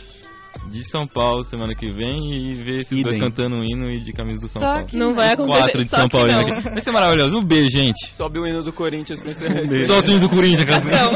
de 0.70 0.88
São 0.90 1.06
Paulo 1.06 1.44
semana 1.44 1.74
que 1.74 1.90
vem 1.92 2.50
e 2.50 2.54
ver 2.54 2.80
esses 2.80 3.02
dois 3.02 3.16
Idem. 3.16 3.28
cantando 3.30 3.56
um 3.56 3.64
hino 3.64 3.90
e 3.90 4.00
de 4.00 4.12
camisa 4.12 4.40
do 4.40 4.48
São 4.48 4.60
Só 4.62 4.72
Paulo. 4.72 4.86
que 4.86 4.96
não 4.96 5.14
vai 5.14 5.32
acontecer. 5.32 5.60
quatro 5.60 5.82
de 5.84 5.88
só 5.90 5.96
São 5.98 6.08
Paulo. 6.08 6.28
Vai 6.72 6.80
ser 6.80 6.90
maravilhoso. 6.90 7.36
Um 7.36 7.44
beijo, 7.46 7.70
gente. 7.70 8.14
Sobe 8.16 8.38
o 8.38 8.46
hino 8.46 8.62
do 8.62 8.72
Corinthians 8.72 9.20
Um 9.20 9.30
esse 9.30 9.68
beijo. 9.68 9.86
Solta 9.86 10.08
o 10.08 10.12
hino 10.12 10.20
do 10.20 10.28
Corinthians, 10.30 10.64
cara. 10.64 10.84
Não. 10.84 11.14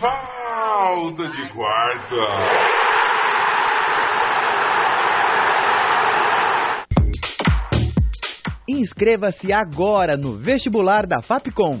Falta 0.00 1.28
de 1.28 1.48
quarta. 1.52 2.16
Inscreva-se 8.68 9.52
agora 9.52 10.16
no 10.16 10.36
vestibular 10.38 11.06
da 11.06 11.20
Fapcom. 11.20 11.80